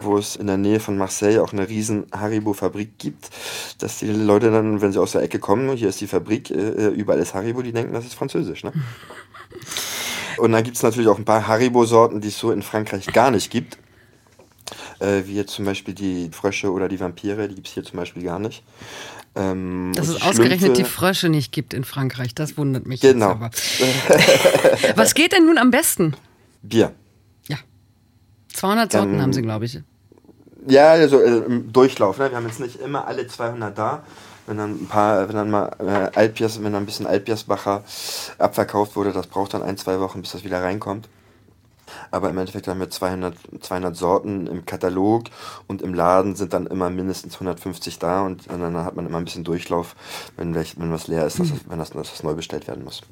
wo 0.00 0.18
es 0.18 0.34
in 0.34 0.48
der 0.48 0.56
Nähe 0.56 0.80
von 0.80 0.98
Marseille 0.98 1.40
auch 1.40 1.52
eine 1.52 1.68
riesen 1.68 2.06
Haribo-Fabrik 2.10 2.98
gibt, 2.98 3.30
dass 3.78 4.00
die 4.00 4.10
Leute 4.10 4.50
dann, 4.50 4.80
wenn 4.80 4.90
sie 4.90 5.00
aus 5.00 5.12
der 5.12 5.22
Ecke 5.22 5.38
kommen, 5.38 5.76
hier 5.76 5.90
ist 5.90 6.00
die 6.00 6.08
Fabrik, 6.08 6.50
äh, 6.50 6.88
überall 6.88 7.20
ist 7.20 7.34
Haribo, 7.34 7.62
die 7.62 7.70
denken, 7.70 7.92
das 7.92 8.06
ist 8.06 8.14
französisch. 8.14 8.64
Ne? 8.64 8.72
Und 10.38 10.50
dann 10.50 10.64
gibt 10.64 10.78
es 10.78 10.82
natürlich 10.82 11.08
auch 11.08 11.18
ein 11.18 11.24
paar 11.24 11.46
Haribo-Sorten, 11.46 12.20
die 12.20 12.28
es 12.28 12.38
so 12.40 12.50
in 12.50 12.62
Frankreich 12.62 13.06
gar 13.12 13.30
nicht 13.30 13.52
gibt. 13.52 13.78
Äh, 14.98 15.22
wie 15.26 15.34
jetzt 15.34 15.52
zum 15.52 15.64
Beispiel 15.64 15.94
die 15.94 16.30
Frösche 16.32 16.72
oder 16.72 16.88
die 16.88 16.98
Vampire, 16.98 17.48
die 17.48 17.54
gibt 17.54 17.68
es 17.68 17.74
hier 17.74 17.84
zum 17.84 17.98
Beispiel 17.98 18.22
gar 18.22 18.38
nicht. 18.38 18.62
Ähm, 19.34 19.92
Dass 19.94 20.08
es 20.08 20.22
ausgerechnet 20.22 20.78
die 20.78 20.84
Frösche 20.84 21.28
nicht 21.28 21.52
gibt 21.52 21.74
in 21.74 21.84
Frankreich, 21.84 22.34
das 22.34 22.56
wundert 22.56 22.86
mich 22.86 23.02
genau. 23.02 23.38
Was 24.96 25.14
geht 25.14 25.32
denn 25.32 25.44
nun 25.44 25.58
am 25.58 25.70
besten? 25.70 26.14
Bier. 26.62 26.92
Ja. 27.46 27.58
200 28.54 28.92
Sorten 28.92 29.14
ähm, 29.14 29.20
haben 29.20 29.32
sie, 29.34 29.42
glaube 29.42 29.66
ich. 29.66 29.78
Ja, 30.66 30.92
also 30.92 31.20
äh, 31.20 31.44
im 31.44 31.70
Durchlauf. 31.70 32.18
Ne? 32.18 32.30
Wir 32.30 32.36
haben 32.38 32.46
jetzt 32.46 32.60
nicht 32.60 32.80
immer 32.80 33.06
alle 33.06 33.26
200 33.26 33.76
da. 33.76 34.02
Wenn 34.46 34.58
dann 34.58 34.82
ein 34.82 34.86
paar, 34.86 35.28
wenn 35.28 35.36
dann 35.36 35.50
mal 35.50 35.70
äh, 35.80 36.18
Altbiers, 36.18 36.62
wenn 36.62 36.72
dann 36.72 36.84
ein 36.84 36.86
bisschen 36.86 37.06
Altbiersbacher 37.06 37.84
abverkauft 38.38 38.96
wurde, 38.96 39.12
das 39.12 39.26
braucht 39.26 39.54
dann 39.54 39.62
ein, 39.62 39.76
zwei 39.76 40.00
Wochen, 40.00 40.22
bis 40.22 40.32
das 40.32 40.44
wieder 40.44 40.62
reinkommt. 40.62 41.08
Aber 42.10 42.30
im 42.30 42.38
Endeffekt 42.38 42.68
haben 42.68 42.80
wir 42.80 42.90
200, 42.90 43.36
200 43.60 43.96
Sorten 43.96 44.46
im 44.46 44.64
Katalog 44.66 45.24
und 45.66 45.82
im 45.82 45.94
Laden 45.94 46.36
sind 46.36 46.52
dann 46.52 46.66
immer 46.66 46.90
mindestens 46.90 47.34
150 47.34 47.98
da 47.98 48.22
und 48.22 48.48
dann 48.48 48.76
hat 48.76 48.96
man 48.96 49.06
immer 49.06 49.18
ein 49.18 49.24
bisschen 49.24 49.44
Durchlauf, 49.44 49.96
wenn, 50.36 50.54
wenn 50.54 50.92
was 50.92 51.08
leer 51.08 51.26
ist, 51.26 51.38
dass, 51.38 51.50
mhm. 51.50 51.60
wenn 51.68 51.78
das, 51.78 51.90
dass 51.90 52.10
das 52.10 52.22
neu 52.22 52.34
bestellt 52.34 52.68
werden 52.68 52.84
muss. 52.84 53.02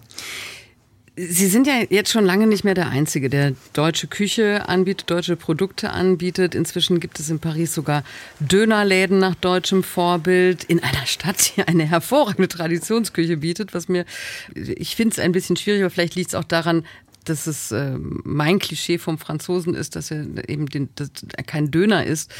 Sie 1.16 1.46
sind 1.46 1.68
ja 1.68 1.74
jetzt 1.90 2.10
schon 2.10 2.24
lange 2.24 2.48
nicht 2.48 2.64
mehr 2.64 2.74
der 2.74 2.88
Einzige, 2.88 3.30
der 3.30 3.52
deutsche 3.72 4.08
Küche 4.08 4.68
anbietet, 4.68 5.08
deutsche 5.08 5.36
Produkte 5.36 5.90
anbietet. 5.90 6.56
Inzwischen 6.56 6.98
gibt 6.98 7.20
es 7.20 7.30
in 7.30 7.38
Paris 7.38 7.72
sogar 7.72 8.02
Dönerläden 8.40 9.20
nach 9.20 9.36
deutschem 9.36 9.84
Vorbild 9.84 10.64
in 10.64 10.82
einer 10.82 11.06
Stadt, 11.06 11.56
die 11.56 11.62
eine 11.62 11.84
hervorragende 11.84 12.48
Traditionsküche 12.48 13.36
bietet, 13.36 13.74
was 13.74 13.88
mir, 13.88 14.06
ich 14.56 14.96
finde 14.96 15.12
es 15.12 15.20
ein 15.20 15.30
bisschen 15.30 15.56
schwierig, 15.56 15.82
aber 15.82 15.90
vielleicht 15.90 16.16
liegt 16.16 16.30
es 16.30 16.34
auch 16.34 16.42
daran, 16.42 16.84
dass 17.24 17.46
es 17.46 17.72
äh, 17.72 17.96
mein 17.98 18.58
Klischee 18.58 18.98
vom 18.98 19.18
Franzosen 19.18 19.74
ist, 19.74 19.96
dass 19.96 20.10
er 20.10 20.48
eben 20.48 20.66
den, 20.66 20.88
dass 20.94 21.10
er 21.36 21.44
kein 21.44 21.70
Döner 21.70 22.04
ist, 22.04 22.32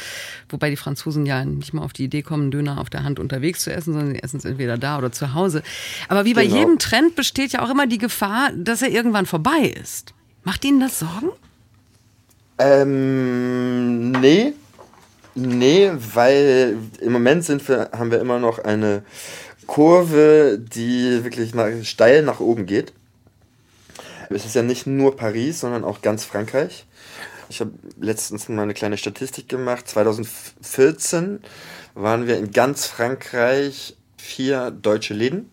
wobei 0.49 0.69
die 0.69 0.75
Franzosen 0.75 1.25
ja 1.25 1.43
nicht 1.43 1.73
mal 1.73 1.83
auf 1.83 1.93
die 1.93 2.05
Idee 2.05 2.21
kommen, 2.21 2.51
Döner 2.51 2.79
auf 2.79 2.89
der 2.89 3.03
Hand 3.03 3.19
unterwegs 3.19 3.61
zu 3.61 3.71
essen, 3.71 3.93
sondern 3.93 4.13
sie 4.13 4.23
essen 4.23 4.37
es 4.37 4.45
entweder 4.45 4.77
da 4.77 4.97
oder 4.97 5.11
zu 5.11 5.33
Hause. 5.33 5.63
Aber 6.07 6.25
wie 6.25 6.33
bei 6.33 6.45
genau. 6.45 6.57
jedem 6.57 6.79
Trend 6.79 7.15
besteht 7.15 7.53
ja 7.53 7.63
auch 7.63 7.69
immer 7.69 7.87
die 7.87 7.97
Gefahr, 7.97 8.51
dass 8.55 8.81
er 8.81 8.89
irgendwann 8.89 9.25
vorbei 9.25 9.73
ist. 9.81 10.13
Macht 10.43 10.63
Ihnen 10.63 10.79
das 10.79 10.99
Sorgen? 10.99 11.29
Ähm, 12.57 14.11
nee. 14.11 14.53
Nee, 15.37 15.91
weil 16.13 16.77
im 17.01 17.11
Moment 17.11 17.43
sind 17.43 17.67
wir, 17.67 17.89
haben 17.91 18.09
wir 18.09 18.21
immer 18.21 18.39
noch 18.39 18.59
eine 18.59 19.03
Kurve, 19.67 20.57
die 20.59 21.23
wirklich 21.23 21.53
nach, 21.53 21.67
steil 21.83 22.21
nach 22.21 22.39
oben 22.39 22.65
geht. 22.65 22.93
Es 24.29 24.45
ist 24.45 24.55
ja 24.55 24.63
nicht 24.63 24.87
nur 24.87 25.15
Paris, 25.15 25.59
sondern 25.59 25.83
auch 25.83 26.01
ganz 26.01 26.25
Frankreich. 26.25 26.85
Ich 27.49 27.59
habe 27.59 27.71
letztens 27.99 28.49
mal 28.49 28.63
eine 28.63 28.73
kleine 28.73 28.97
Statistik 28.97 29.47
gemacht. 29.49 29.87
2014 29.87 31.39
waren 31.93 32.27
wir 32.27 32.37
in 32.37 32.51
ganz 32.51 32.85
Frankreich 32.85 33.95
vier 34.17 34.71
deutsche 34.71 35.13
Läden. 35.13 35.49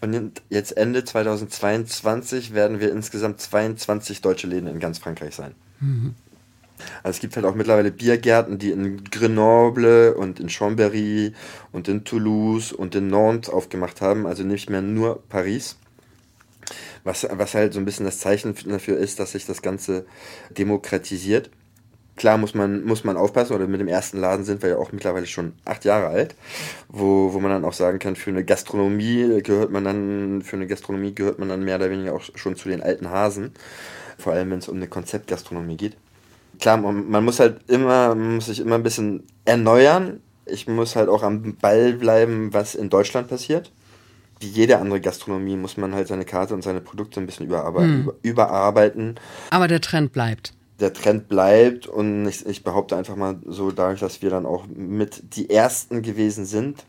Und 0.00 0.40
jetzt 0.48 0.76
Ende 0.76 1.04
2022 1.04 2.54
werden 2.54 2.78
wir 2.78 2.92
insgesamt 2.92 3.40
22 3.40 4.20
deutsche 4.20 4.46
Läden 4.46 4.68
in 4.68 4.78
ganz 4.78 4.98
Frankreich 4.98 5.34
sein. 5.34 5.54
Mhm. 5.80 6.14
Also 7.02 7.16
es 7.16 7.20
gibt 7.20 7.34
halt 7.34 7.44
auch 7.44 7.56
mittlerweile 7.56 7.90
Biergärten, 7.90 8.58
die 8.58 8.70
in 8.70 9.02
Grenoble 9.04 10.14
und 10.14 10.38
in 10.38 10.48
Chambéry 10.48 11.32
und 11.72 11.88
in 11.88 12.04
Toulouse 12.04 12.72
und 12.72 12.94
in 12.94 13.08
Nantes 13.08 13.50
aufgemacht 13.50 14.00
haben. 14.00 14.26
Also 14.26 14.44
nicht 14.44 14.70
mehr 14.70 14.82
nur 14.82 15.22
Paris. 15.28 15.76
Was, 17.04 17.26
was 17.30 17.54
halt 17.54 17.72
so 17.72 17.78
ein 17.78 17.84
bisschen 17.84 18.06
das 18.06 18.18
Zeichen 18.18 18.54
dafür 18.66 18.98
ist, 18.98 19.20
dass 19.20 19.32
sich 19.32 19.46
das 19.46 19.62
Ganze 19.62 20.06
demokratisiert. 20.50 21.50
Klar 22.16 22.36
muss 22.36 22.52
man, 22.52 22.84
muss 22.84 23.04
man 23.04 23.16
aufpassen, 23.16 23.54
oder 23.54 23.68
mit 23.68 23.80
dem 23.80 23.86
ersten 23.86 24.18
Laden 24.18 24.44
sind 24.44 24.60
wir 24.62 24.70
ja 24.70 24.76
auch 24.78 24.90
mittlerweile 24.90 25.26
schon 25.26 25.52
acht 25.64 25.84
Jahre 25.84 26.08
alt, 26.08 26.34
wo, 26.88 27.32
wo 27.32 27.38
man 27.38 27.52
dann 27.52 27.64
auch 27.64 27.72
sagen 27.72 28.00
kann, 28.00 28.16
für 28.16 28.30
eine 28.30 28.44
Gastronomie 28.44 29.40
gehört 29.42 29.70
man 29.70 29.84
dann, 29.84 30.42
für 30.42 30.56
eine 30.56 30.66
Gastronomie 30.66 31.14
gehört 31.14 31.38
man 31.38 31.48
dann 31.48 31.64
mehr 31.64 31.76
oder 31.76 31.90
weniger 31.90 32.14
auch 32.14 32.22
schon 32.34 32.56
zu 32.56 32.68
den 32.68 32.82
alten 32.82 33.08
Hasen. 33.08 33.52
Vor 34.18 34.32
allem, 34.32 34.50
wenn 34.50 34.58
es 34.58 34.68
um 34.68 34.76
eine 34.76 34.88
Konzeptgastronomie 34.88 35.76
geht. 35.76 35.96
Klar, 36.58 36.78
man, 36.78 37.08
man 37.08 37.24
muss 37.24 37.38
halt 37.38 37.60
immer, 37.70 38.16
man 38.16 38.34
muss 38.36 38.46
sich 38.46 38.58
immer 38.58 38.74
ein 38.74 38.82
bisschen 38.82 39.22
erneuern. 39.44 40.20
Ich 40.44 40.66
muss 40.66 40.96
halt 40.96 41.08
auch 41.08 41.22
am 41.22 41.54
Ball 41.54 41.92
bleiben, 41.92 42.52
was 42.52 42.74
in 42.74 42.90
Deutschland 42.90 43.28
passiert 43.28 43.70
wie 44.40 44.46
jede 44.46 44.78
andere 44.78 45.00
Gastronomie 45.00 45.56
muss 45.56 45.76
man 45.76 45.94
halt 45.94 46.08
seine 46.08 46.24
Karte 46.24 46.54
und 46.54 46.62
seine 46.62 46.80
Produkte 46.80 47.20
ein 47.20 47.26
bisschen 47.26 47.46
überarbeiten. 47.46 48.06
Hm. 48.06 48.12
überarbeiten. 48.22 49.16
Aber 49.50 49.68
der 49.68 49.80
Trend 49.80 50.12
bleibt. 50.12 50.52
Der 50.80 50.92
Trend 50.92 51.28
bleibt 51.28 51.86
und 51.86 52.26
ich, 52.26 52.46
ich 52.46 52.62
behaupte 52.62 52.96
einfach 52.96 53.16
mal 53.16 53.36
so, 53.46 53.72
dadurch, 53.72 54.00
dass 54.00 54.22
wir 54.22 54.30
dann 54.30 54.46
auch 54.46 54.64
mit 54.68 55.36
die 55.36 55.50
Ersten 55.50 56.02
gewesen 56.02 56.46
sind, 56.46 56.84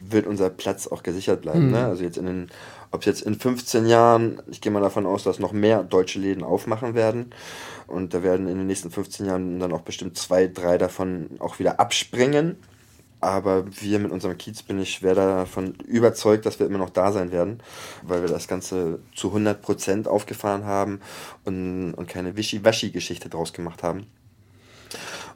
wird 0.00 0.26
unser 0.26 0.50
Platz 0.50 0.86
auch 0.86 1.02
gesichert 1.02 1.42
bleiben. 1.42 1.64
Hm. 1.64 1.70
Ne? 1.72 1.84
Also 1.86 2.02
jetzt 2.02 2.16
in 2.16 2.26
den, 2.26 2.50
ob 2.92 3.00
es 3.00 3.06
jetzt 3.06 3.22
in 3.22 3.34
15 3.34 3.86
Jahren, 3.86 4.40
ich 4.50 4.60
gehe 4.60 4.72
mal 4.72 4.80
davon 4.80 5.06
aus, 5.06 5.24
dass 5.24 5.38
noch 5.38 5.52
mehr 5.52 5.82
deutsche 5.82 6.18
Läden 6.18 6.42
aufmachen 6.42 6.94
werden. 6.94 7.32
Und 7.86 8.14
da 8.14 8.22
werden 8.22 8.48
in 8.48 8.58
den 8.58 8.66
nächsten 8.66 8.90
15 8.90 9.26
Jahren 9.26 9.60
dann 9.60 9.72
auch 9.72 9.82
bestimmt 9.82 10.18
zwei, 10.18 10.46
drei 10.46 10.78
davon 10.78 11.28
auch 11.38 11.58
wieder 11.58 11.78
abspringen. 11.78 12.56
Aber 13.20 13.64
wir 13.80 13.98
mit 13.98 14.12
unserem 14.12 14.36
Kiez 14.36 14.62
bin 14.62 14.78
ich 14.78 14.92
schwer 14.92 15.14
davon 15.14 15.74
überzeugt, 15.86 16.44
dass 16.44 16.58
wir 16.58 16.66
immer 16.66 16.78
noch 16.78 16.90
da 16.90 17.12
sein 17.12 17.32
werden, 17.32 17.62
weil 18.02 18.20
wir 18.20 18.28
das 18.28 18.46
Ganze 18.46 19.00
zu 19.14 19.34
100% 19.34 20.06
aufgefahren 20.06 20.64
haben 20.64 21.00
und, 21.44 21.94
und 21.94 22.08
keine 22.08 22.36
Wischi-Waschi-Geschichte 22.36 23.28
draus 23.28 23.52
gemacht 23.52 23.82
haben. 23.82 24.06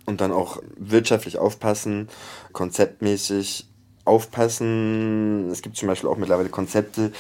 und 0.07 0.21
dann 0.21 0.33
auch 0.33 0.63
wirtschaftlich 0.77 1.39
aufpassen, 1.39 2.09
konzeptmäßig 2.53 3.70
aufpassen. 4.05 5.51
Es 5.51 5.63
gibt 5.63 5.77
zum 5.77 5.89
Beispiel 5.89 6.09
auch 6.09 6.17
mittlerweile 6.17 6.49
Konzepte, 6.49 7.13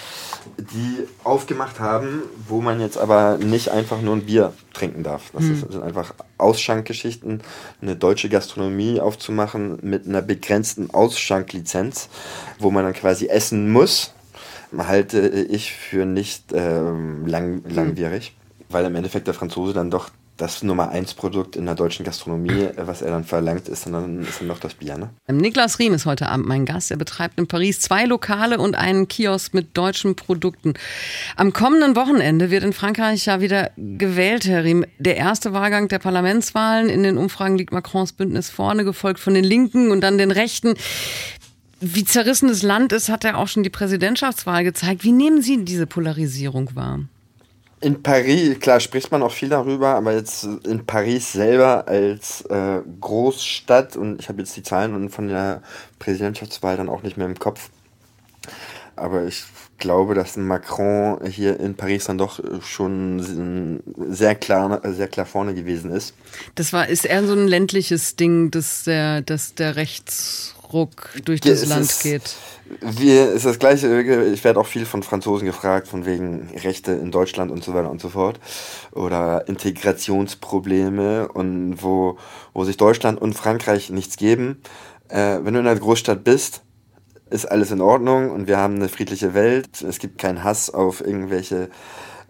die 0.58 1.06
aufgemacht 1.24 1.80
haben, 1.80 2.22
wo 2.48 2.60
man 2.60 2.80
jetzt 2.80 2.98
aber 2.98 3.38
nicht 3.38 3.70
einfach 3.70 4.00
nur 4.00 4.16
ein 4.16 4.26
Bier 4.26 4.52
trinken 4.72 5.02
darf. 5.02 5.30
Das 5.32 5.42
mhm. 5.42 5.56
sind 5.70 5.82
einfach 5.82 6.14
Ausschankgeschichten, 6.38 7.42
eine 7.82 7.96
deutsche 7.96 8.28
Gastronomie 8.28 9.00
aufzumachen 9.00 9.78
mit 9.82 10.06
einer 10.06 10.22
begrenzten 10.22 10.90
Ausschanklizenz, 10.90 12.08
wo 12.58 12.70
man 12.70 12.84
dann 12.84 12.94
quasi 12.94 13.26
essen 13.26 13.70
muss, 13.70 14.14
halte 14.76 15.28
ich 15.28 15.72
für 15.72 16.06
nicht 16.06 16.52
ähm, 16.52 17.26
lang, 17.26 17.62
langwierig, 17.68 18.34
mhm. 18.36 18.64
weil 18.72 18.84
im 18.84 18.96
Endeffekt 18.96 19.26
der 19.26 19.34
Franzose 19.34 19.72
dann 19.72 19.90
doch 19.90 20.10
das 20.40 20.62
Nummer 20.62 20.88
1 20.90 21.14
Produkt 21.14 21.56
in 21.56 21.66
der 21.66 21.74
deutschen 21.74 22.04
Gastronomie, 22.04 22.62
äh, 22.62 22.86
was 22.86 23.02
er 23.02 23.10
dann 23.10 23.24
verlangt, 23.24 23.68
ist 23.68 23.86
dann, 23.86 24.22
ist 24.22 24.40
dann 24.40 24.48
noch 24.48 24.58
das 24.58 24.74
Bier. 24.74 24.96
Ne? 24.96 25.10
Ähm, 25.28 25.36
Niklas 25.36 25.78
Riem 25.78 25.94
ist 25.94 26.06
heute 26.06 26.28
Abend 26.28 26.46
mein 26.46 26.64
Gast. 26.64 26.90
Er 26.90 26.96
betreibt 26.96 27.38
in 27.38 27.46
Paris 27.46 27.80
zwei 27.80 28.06
Lokale 28.06 28.58
und 28.58 28.74
einen 28.74 29.08
Kiosk 29.08 29.54
mit 29.54 29.76
deutschen 29.76 30.16
Produkten. 30.16 30.74
Am 31.36 31.52
kommenden 31.52 31.94
Wochenende 31.96 32.50
wird 32.50 32.64
in 32.64 32.72
Frankreich 32.72 33.26
ja 33.26 33.40
wieder 33.40 33.70
gewählt, 33.76 34.46
Herr 34.46 34.64
Riem. 34.64 34.84
Der 34.98 35.16
erste 35.16 35.52
Wahlgang 35.52 35.88
der 35.88 35.98
Parlamentswahlen. 35.98 36.88
In 36.88 37.02
den 37.02 37.18
Umfragen 37.18 37.58
liegt 37.58 37.72
Macrons 37.72 38.12
Bündnis 38.12 38.50
vorne, 38.50 38.84
gefolgt 38.84 39.20
von 39.20 39.34
den 39.34 39.44
Linken 39.44 39.90
und 39.90 40.00
dann 40.00 40.18
den 40.18 40.30
Rechten. 40.30 40.74
Wie 41.80 42.04
zerrissen 42.04 42.48
das 42.48 42.62
Land 42.62 42.92
ist, 42.92 43.08
hat 43.08 43.24
er 43.24 43.38
auch 43.38 43.48
schon 43.48 43.62
die 43.62 43.70
Präsidentschaftswahl 43.70 44.64
gezeigt. 44.64 45.02
Wie 45.04 45.12
nehmen 45.12 45.40
Sie 45.40 45.64
diese 45.64 45.86
Polarisierung 45.86 46.74
wahr? 46.74 47.00
In 47.82 48.02
Paris, 48.02 48.60
klar, 48.60 48.78
spricht 48.78 49.10
man 49.10 49.22
auch 49.22 49.32
viel 49.32 49.48
darüber, 49.48 49.94
aber 49.94 50.12
jetzt 50.12 50.44
in 50.44 50.84
Paris 50.84 51.32
selber 51.32 51.88
als 51.88 52.42
äh, 52.42 52.82
Großstadt, 53.00 53.96
und 53.96 54.20
ich 54.20 54.28
habe 54.28 54.40
jetzt 54.40 54.54
die 54.54 54.62
Zahlen 54.62 55.08
von 55.08 55.28
der 55.28 55.62
Präsidentschaftswahl 55.98 56.76
dann 56.76 56.90
auch 56.90 57.02
nicht 57.02 57.16
mehr 57.16 57.26
im 57.26 57.38
Kopf, 57.38 57.70
aber 58.96 59.24
ich 59.24 59.44
glaube, 59.78 60.14
dass 60.14 60.36
Macron 60.36 61.24
hier 61.26 61.58
in 61.58 61.74
Paris 61.74 62.04
dann 62.04 62.18
doch 62.18 62.38
schon 62.62 63.82
sehr 64.10 64.34
klar, 64.34 64.82
sehr 64.92 65.08
klar 65.08 65.24
vorne 65.24 65.54
gewesen 65.54 65.90
ist. 65.90 66.14
Das 66.54 66.74
war, 66.74 66.86
ist 66.86 67.06
eher 67.06 67.26
so 67.26 67.32
ein 67.32 67.48
ländliches 67.48 68.14
Ding, 68.14 68.50
dass 68.50 68.84
der, 68.84 69.22
dass 69.22 69.54
der 69.54 69.76
Rechtsruck 70.70 71.10
durch 71.24 71.40
das 71.40 71.66
Land 71.66 71.82
ist, 71.82 72.02
geht. 72.02 72.36
Wir 72.80 73.32
ist 73.32 73.44
das 73.46 73.58
gleiche, 73.58 74.00
ich 74.32 74.44
werde 74.44 74.60
auch 74.60 74.66
viel 74.66 74.86
von 74.86 75.02
Franzosen 75.02 75.46
gefragt, 75.46 75.88
von 75.88 76.06
wegen 76.06 76.48
Rechte 76.62 76.92
in 76.92 77.10
Deutschland 77.10 77.50
und 77.50 77.64
so 77.64 77.74
weiter 77.74 77.90
und 77.90 78.00
so 78.00 78.08
fort. 78.08 78.38
Oder 78.92 79.48
Integrationsprobleme 79.48 81.28
und 81.28 81.82
wo, 81.82 82.16
wo 82.54 82.64
sich 82.64 82.76
Deutschland 82.76 83.20
und 83.20 83.34
Frankreich 83.34 83.90
nichts 83.90 84.16
geben. 84.16 84.62
Äh, 85.08 85.40
wenn 85.42 85.54
du 85.54 85.60
in 85.60 85.66
einer 85.66 85.78
Großstadt 85.78 86.22
bist, 86.22 86.62
ist 87.30 87.46
alles 87.46 87.70
in 87.70 87.80
Ordnung 87.80 88.30
und 88.30 88.46
wir 88.46 88.58
haben 88.58 88.76
eine 88.76 88.88
friedliche 88.88 89.34
Welt. 89.34 89.82
Es 89.82 89.98
gibt 89.98 90.18
keinen 90.18 90.44
Hass 90.44 90.70
auf 90.70 91.00
irgendwelche 91.00 91.70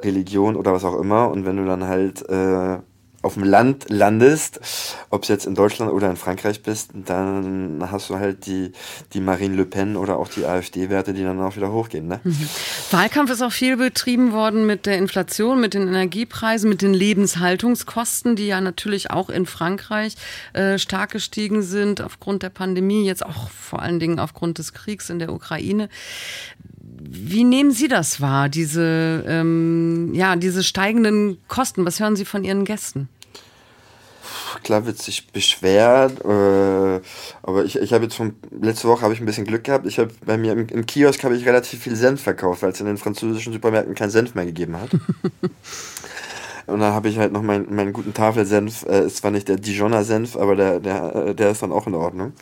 Religion 0.03 0.57
oder 0.57 0.73
was 0.73 0.85
auch 0.85 0.99
immer. 0.99 1.31
Und 1.31 1.45
wenn 1.45 1.57
du 1.57 1.67
dann 1.67 1.85
halt 1.85 2.27
äh, 2.29 2.79
auf 3.23 3.35
dem 3.35 3.45
Land 3.45 3.87
landest, 3.89 4.61
ob 5.11 5.25
es 5.25 5.29
jetzt 5.29 5.47
in 5.47 5.55
Deutschland 5.55 5.93
oder 5.93 6.09
in 6.09 6.17
Frankreich 6.17 6.63
bist, 6.63 6.91
dann 6.95 7.87
hast 7.91 8.09
du 8.09 8.17
halt 8.17 8.47
die, 8.47 8.73
die 9.13 9.21
Marine 9.21 9.57
Le 9.57 9.67
Pen 9.67 9.97
oder 9.97 10.19
auch 10.19 10.29
die 10.29 10.47
AfD-Werte, 10.47 11.13
die 11.13 11.23
dann 11.23 11.41
auch 11.41 11.57
wieder 11.57 11.71
hochgehen. 11.71 12.09
Ne? 12.09 12.21
Mhm. 12.25 12.49
Wahlkampf 12.91 13.31
ist 13.31 13.43
auch 13.43 13.53
viel 13.53 13.77
betrieben 13.77 14.33
worden 14.33 14.65
mit 14.65 14.87
der 14.87 14.97
Inflation, 14.97 15.61
mit 15.61 15.75
den 15.75 15.87
Energiepreisen, 15.87 16.69
mit 16.71 16.81
den 16.81 16.95
Lebenshaltungskosten, 16.95 18.37
die 18.37 18.47
ja 18.47 18.61
natürlich 18.63 19.11
auch 19.11 19.29
in 19.29 19.45
Frankreich 19.45 20.15
äh, 20.55 20.79
stark 20.79 21.11
gestiegen 21.11 21.63
sind 21.63 22.01
aufgrund 22.01 22.43
der 22.43 22.51
Pandemie, 22.51 23.05
jetzt 23.05 23.25
auch 23.25 23.51
vor 23.51 23.83
allen 23.83 24.01
Dingen 24.01 24.19
aufgrund 24.19 24.59
des 24.59 24.73
Kriegs 24.73 25.11
in 25.11 25.19
der 25.19 25.33
Ukraine. 25.33 25.91
Wie 27.03 27.45
nehmen 27.45 27.71
Sie 27.71 27.89
das 27.89 28.21
wahr, 28.21 28.49
diese, 28.49 29.25
ähm, 29.27 30.13
ja, 30.13 30.37
diese 30.37 30.63
steigenden 30.63 31.39
Kosten? 31.49 31.87
Was 31.87 31.99
hören 31.99 32.17
Sie 32.17 32.25
von 32.25 32.45
Ihren 32.45 32.65
Gästen? 32.65 33.09
Klar 34.63 34.85
wird 34.85 34.99
sich 34.99 35.29
beschwert, 35.29 36.25
äh, 36.25 37.01
aber 37.43 37.65
ich, 37.65 37.77
ich 37.77 37.93
habe 37.93 38.05
jetzt 38.05 38.17
von 38.17 38.35
letzte 38.61 38.89
Woche 38.89 39.03
habe 39.03 39.15
ich 39.15 39.21
ein 39.21 39.27
bisschen 39.27 39.47
Glück 39.47 39.65
gehabt. 39.65 39.87
Ich 39.87 39.99
habe 39.99 40.11
bei 40.27 40.37
mir 40.37 40.53
im, 40.53 40.67
im 40.69 40.85
Kiosk 40.85 41.25
habe 41.25 41.37
ich 41.37 41.47
relativ 41.47 41.83
viel 41.83 41.97
Senf 41.97 42.23
verkauft, 42.23 42.63
weil 42.63 42.73
es 42.73 42.81
in 42.81 42.87
den 42.87 42.99
französischen 42.99 43.53
Supermärkten 43.53 43.95
keinen 43.95 44.11
Senf 44.11 44.35
mehr 44.35 44.45
gegeben 44.45 44.77
hat. 44.77 44.91
Und 46.67 46.81
dann 46.81 46.93
habe 46.93 47.09
ich 47.09 47.19
halt 47.19 47.33
noch 47.33 47.43
meinen, 47.43 47.75
meinen 47.75 47.93
guten 47.93 48.15
Tafelsenf. 48.15 48.85
Äh, 48.85 49.01
es 49.01 49.23
war 49.25 49.31
nicht 49.31 49.49
der 49.49 49.57
Dijoner 49.57 50.05
Senf, 50.05 50.37
aber 50.37 50.55
der, 50.57 50.81
der, 50.81 51.35
der 51.35 51.51
ist 51.51 51.63
dann 51.63 51.73
auch 51.73 51.87
in 51.87 51.95
Ordnung. 51.95 52.33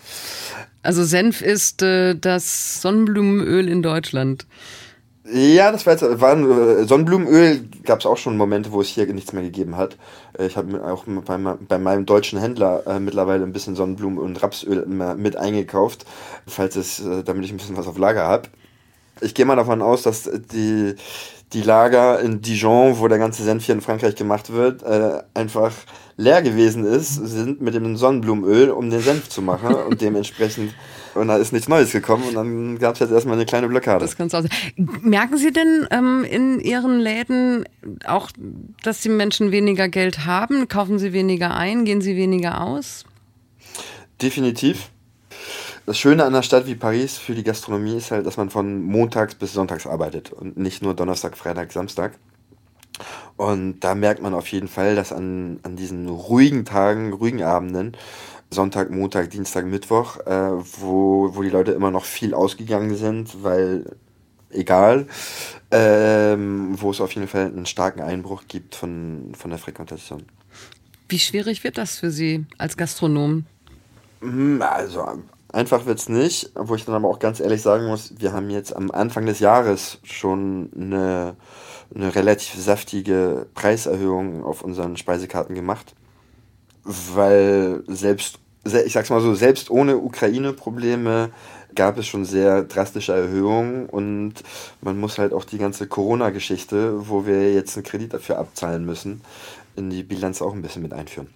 Also 0.82 1.04
Senf 1.04 1.42
ist 1.42 1.82
äh, 1.82 2.14
das 2.14 2.80
Sonnenblumenöl 2.80 3.68
in 3.68 3.82
Deutschland. 3.82 4.46
Ja, 5.30 5.72
das 5.72 5.84
war 5.84 5.92
jetzt, 5.92 6.20
war 6.20 6.38
äh, 6.38 6.84
Sonnenblumenöl 6.84 7.68
gab 7.84 8.00
es 8.00 8.06
auch 8.06 8.16
schon 8.16 8.36
Momente, 8.36 8.72
wo 8.72 8.80
es 8.80 8.88
hier 8.88 9.06
nichts 9.12 9.32
mehr 9.32 9.42
gegeben 9.42 9.76
hat. 9.76 9.98
Äh, 10.38 10.46
ich 10.46 10.56
habe 10.56 10.82
auch 10.84 11.04
bei, 11.06 11.36
bei, 11.36 11.78
meinem 11.78 12.06
deutschen 12.06 12.38
Händler 12.38 12.86
äh, 12.86 12.98
mittlerweile 12.98 13.44
ein 13.44 13.52
bisschen 13.52 13.76
Sonnenblumen- 13.76 14.18
und 14.18 14.42
Rapsöl 14.42 14.86
mit 14.86 15.36
eingekauft, 15.36 16.06
falls 16.46 16.76
es, 16.76 17.00
äh, 17.00 17.22
damit 17.24 17.44
ich 17.44 17.50
ein 17.50 17.58
bisschen 17.58 17.76
was 17.76 17.86
auf 17.86 17.98
Lager 17.98 18.24
habe. 18.26 18.48
Ich 19.20 19.34
gehe 19.34 19.44
mal 19.44 19.56
davon 19.56 19.82
aus, 19.82 20.02
dass 20.02 20.30
die, 20.52 20.94
die 21.52 21.62
Lager 21.62 22.20
in 22.20 22.40
Dijon, 22.40 22.98
wo 22.98 23.08
der 23.08 23.18
ganze 23.18 23.42
Senf 23.42 23.64
hier 23.64 23.74
in 23.74 23.80
Frankreich 23.80 24.14
gemacht 24.14 24.52
wird, 24.52 24.82
äh, 24.82 25.22
einfach 25.34 25.72
leer 26.16 26.42
gewesen 26.42 26.84
ist, 26.84 27.14
sind 27.14 27.60
mit 27.60 27.74
dem 27.74 27.96
Sonnenblumenöl, 27.96 28.70
um 28.70 28.90
den 28.90 29.00
Senf 29.00 29.28
zu 29.28 29.40
machen 29.40 29.74
und 29.74 30.00
dementsprechend 30.00 30.74
und 31.18 31.28
da 31.28 31.36
ist 31.36 31.52
nichts 31.52 31.68
Neues 31.68 31.92
gekommen 31.92 32.24
und 32.28 32.34
dann 32.34 32.78
gab 32.78 32.94
es 32.94 33.00
jetzt 33.00 33.10
erstmal 33.10 33.36
eine 33.36 33.46
kleine 33.46 33.68
Blockade. 33.68 34.04
Das 34.04 34.16
kann's 34.16 34.34
auch 34.34 34.42
sein. 34.42 34.50
Merken 35.02 35.36
Sie 35.36 35.52
denn 35.52 35.86
ähm, 35.90 36.24
in 36.24 36.60
Ihren 36.60 37.00
Läden 37.00 37.64
auch, 38.06 38.30
dass 38.82 39.00
die 39.00 39.08
Menschen 39.08 39.50
weniger 39.50 39.88
Geld 39.88 40.26
haben? 40.26 40.68
Kaufen 40.68 40.98
sie 40.98 41.12
weniger 41.12 41.56
ein? 41.56 41.84
Gehen 41.84 42.00
sie 42.00 42.16
weniger 42.16 42.60
aus? 42.60 43.04
Definitiv. 44.22 44.90
Das 45.88 45.98
Schöne 45.98 46.22
an 46.22 46.34
einer 46.34 46.42
Stadt 46.42 46.66
wie 46.66 46.74
Paris 46.74 47.16
für 47.16 47.34
die 47.34 47.42
Gastronomie 47.42 47.96
ist 47.96 48.10
halt, 48.10 48.26
dass 48.26 48.36
man 48.36 48.50
von 48.50 48.82
montags 48.82 49.34
bis 49.34 49.54
sonntags 49.54 49.86
arbeitet 49.86 50.30
und 50.30 50.58
nicht 50.58 50.82
nur 50.82 50.92
Donnerstag, 50.92 51.34
Freitag, 51.34 51.72
Samstag. 51.72 52.18
Und 53.38 53.80
da 53.80 53.94
merkt 53.94 54.20
man 54.20 54.34
auf 54.34 54.48
jeden 54.48 54.68
Fall, 54.68 54.96
dass 54.96 55.14
an, 55.14 55.60
an 55.62 55.76
diesen 55.76 56.06
ruhigen 56.10 56.66
Tagen, 56.66 57.14
ruhigen 57.14 57.42
Abenden, 57.42 57.96
Sonntag, 58.50 58.90
Montag, 58.90 59.30
Dienstag, 59.30 59.64
Mittwoch, 59.64 60.18
äh, 60.26 60.62
wo, 60.78 61.34
wo 61.34 61.42
die 61.42 61.48
Leute 61.48 61.72
immer 61.72 61.90
noch 61.90 62.04
viel 62.04 62.34
ausgegangen 62.34 62.94
sind, 62.94 63.42
weil 63.42 63.96
egal, 64.50 65.06
ähm, 65.70 66.74
wo 66.78 66.90
es 66.90 67.00
auf 67.00 67.12
jeden 67.12 67.28
Fall 67.28 67.46
einen 67.46 67.64
starken 67.64 68.02
Einbruch 68.02 68.42
gibt 68.46 68.74
von, 68.74 69.32
von 69.34 69.48
der 69.48 69.58
Frequentation. 69.58 70.24
Wie 71.08 71.18
schwierig 71.18 71.64
wird 71.64 71.78
das 71.78 71.96
für 71.96 72.10
Sie 72.10 72.44
als 72.58 72.76
Gastronom? 72.76 73.46
Hm, 74.20 74.60
also 74.60 75.22
einfach 75.52 75.86
wird 75.86 75.98
es 75.98 76.08
nicht, 76.08 76.50
wo 76.54 76.74
ich 76.74 76.84
dann 76.84 76.94
aber 76.94 77.08
auch 77.08 77.18
ganz 77.18 77.40
ehrlich 77.40 77.62
sagen 77.62 77.86
muss, 77.86 78.14
wir 78.18 78.32
haben 78.32 78.50
jetzt 78.50 78.74
am 78.74 78.90
Anfang 78.90 79.26
des 79.26 79.40
Jahres 79.40 79.98
schon 80.02 80.70
eine, 80.76 81.36
eine 81.94 82.14
relativ 82.14 82.60
saftige 82.60 83.46
Preiserhöhung 83.54 84.44
auf 84.44 84.62
unseren 84.62 84.96
Speisekarten 84.96 85.54
gemacht, 85.54 85.94
weil 86.84 87.82
selbst, 87.86 88.38
ich 88.64 88.92
sag's 88.92 89.10
mal 89.10 89.20
so, 89.20 89.34
selbst 89.34 89.70
ohne 89.70 89.98
Ukraine-Probleme 89.98 91.30
gab 91.74 91.98
es 91.98 92.06
schon 92.06 92.24
sehr 92.24 92.62
drastische 92.62 93.14
Erhöhungen 93.14 93.86
und 93.86 94.34
man 94.80 94.98
muss 94.98 95.18
halt 95.18 95.32
auch 95.32 95.44
die 95.44 95.58
ganze 95.58 95.86
Corona-Geschichte, 95.86 97.08
wo 97.08 97.26
wir 97.26 97.52
jetzt 97.52 97.76
einen 97.76 97.84
Kredit 97.84 98.14
dafür 98.14 98.38
abzahlen 98.38 98.84
müssen, 98.84 99.22
in 99.76 99.90
die 99.90 100.02
Bilanz 100.02 100.42
auch 100.42 100.54
ein 100.54 100.62
bisschen 100.62 100.82
mit 100.82 100.92
einführen. 100.92 101.28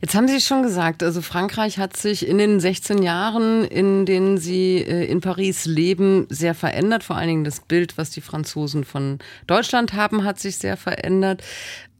Jetzt 0.00 0.14
haben 0.14 0.28
Sie 0.28 0.40
schon 0.40 0.62
gesagt, 0.62 1.02
also 1.02 1.22
Frankreich 1.22 1.78
hat 1.78 1.96
sich 1.96 2.26
in 2.26 2.38
den 2.38 2.60
16 2.60 3.02
Jahren, 3.02 3.64
in 3.64 4.06
denen 4.06 4.38
Sie 4.38 4.78
äh, 4.78 5.04
in 5.04 5.20
Paris 5.20 5.64
leben, 5.64 6.26
sehr 6.28 6.54
verändert. 6.54 7.04
Vor 7.04 7.16
allen 7.16 7.28
Dingen 7.28 7.44
das 7.44 7.60
Bild, 7.60 7.98
was 7.98 8.10
die 8.10 8.20
Franzosen 8.20 8.84
von 8.84 9.18
Deutschland 9.46 9.92
haben, 9.92 10.24
hat 10.24 10.40
sich 10.40 10.58
sehr 10.58 10.76
verändert. 10.76 11.42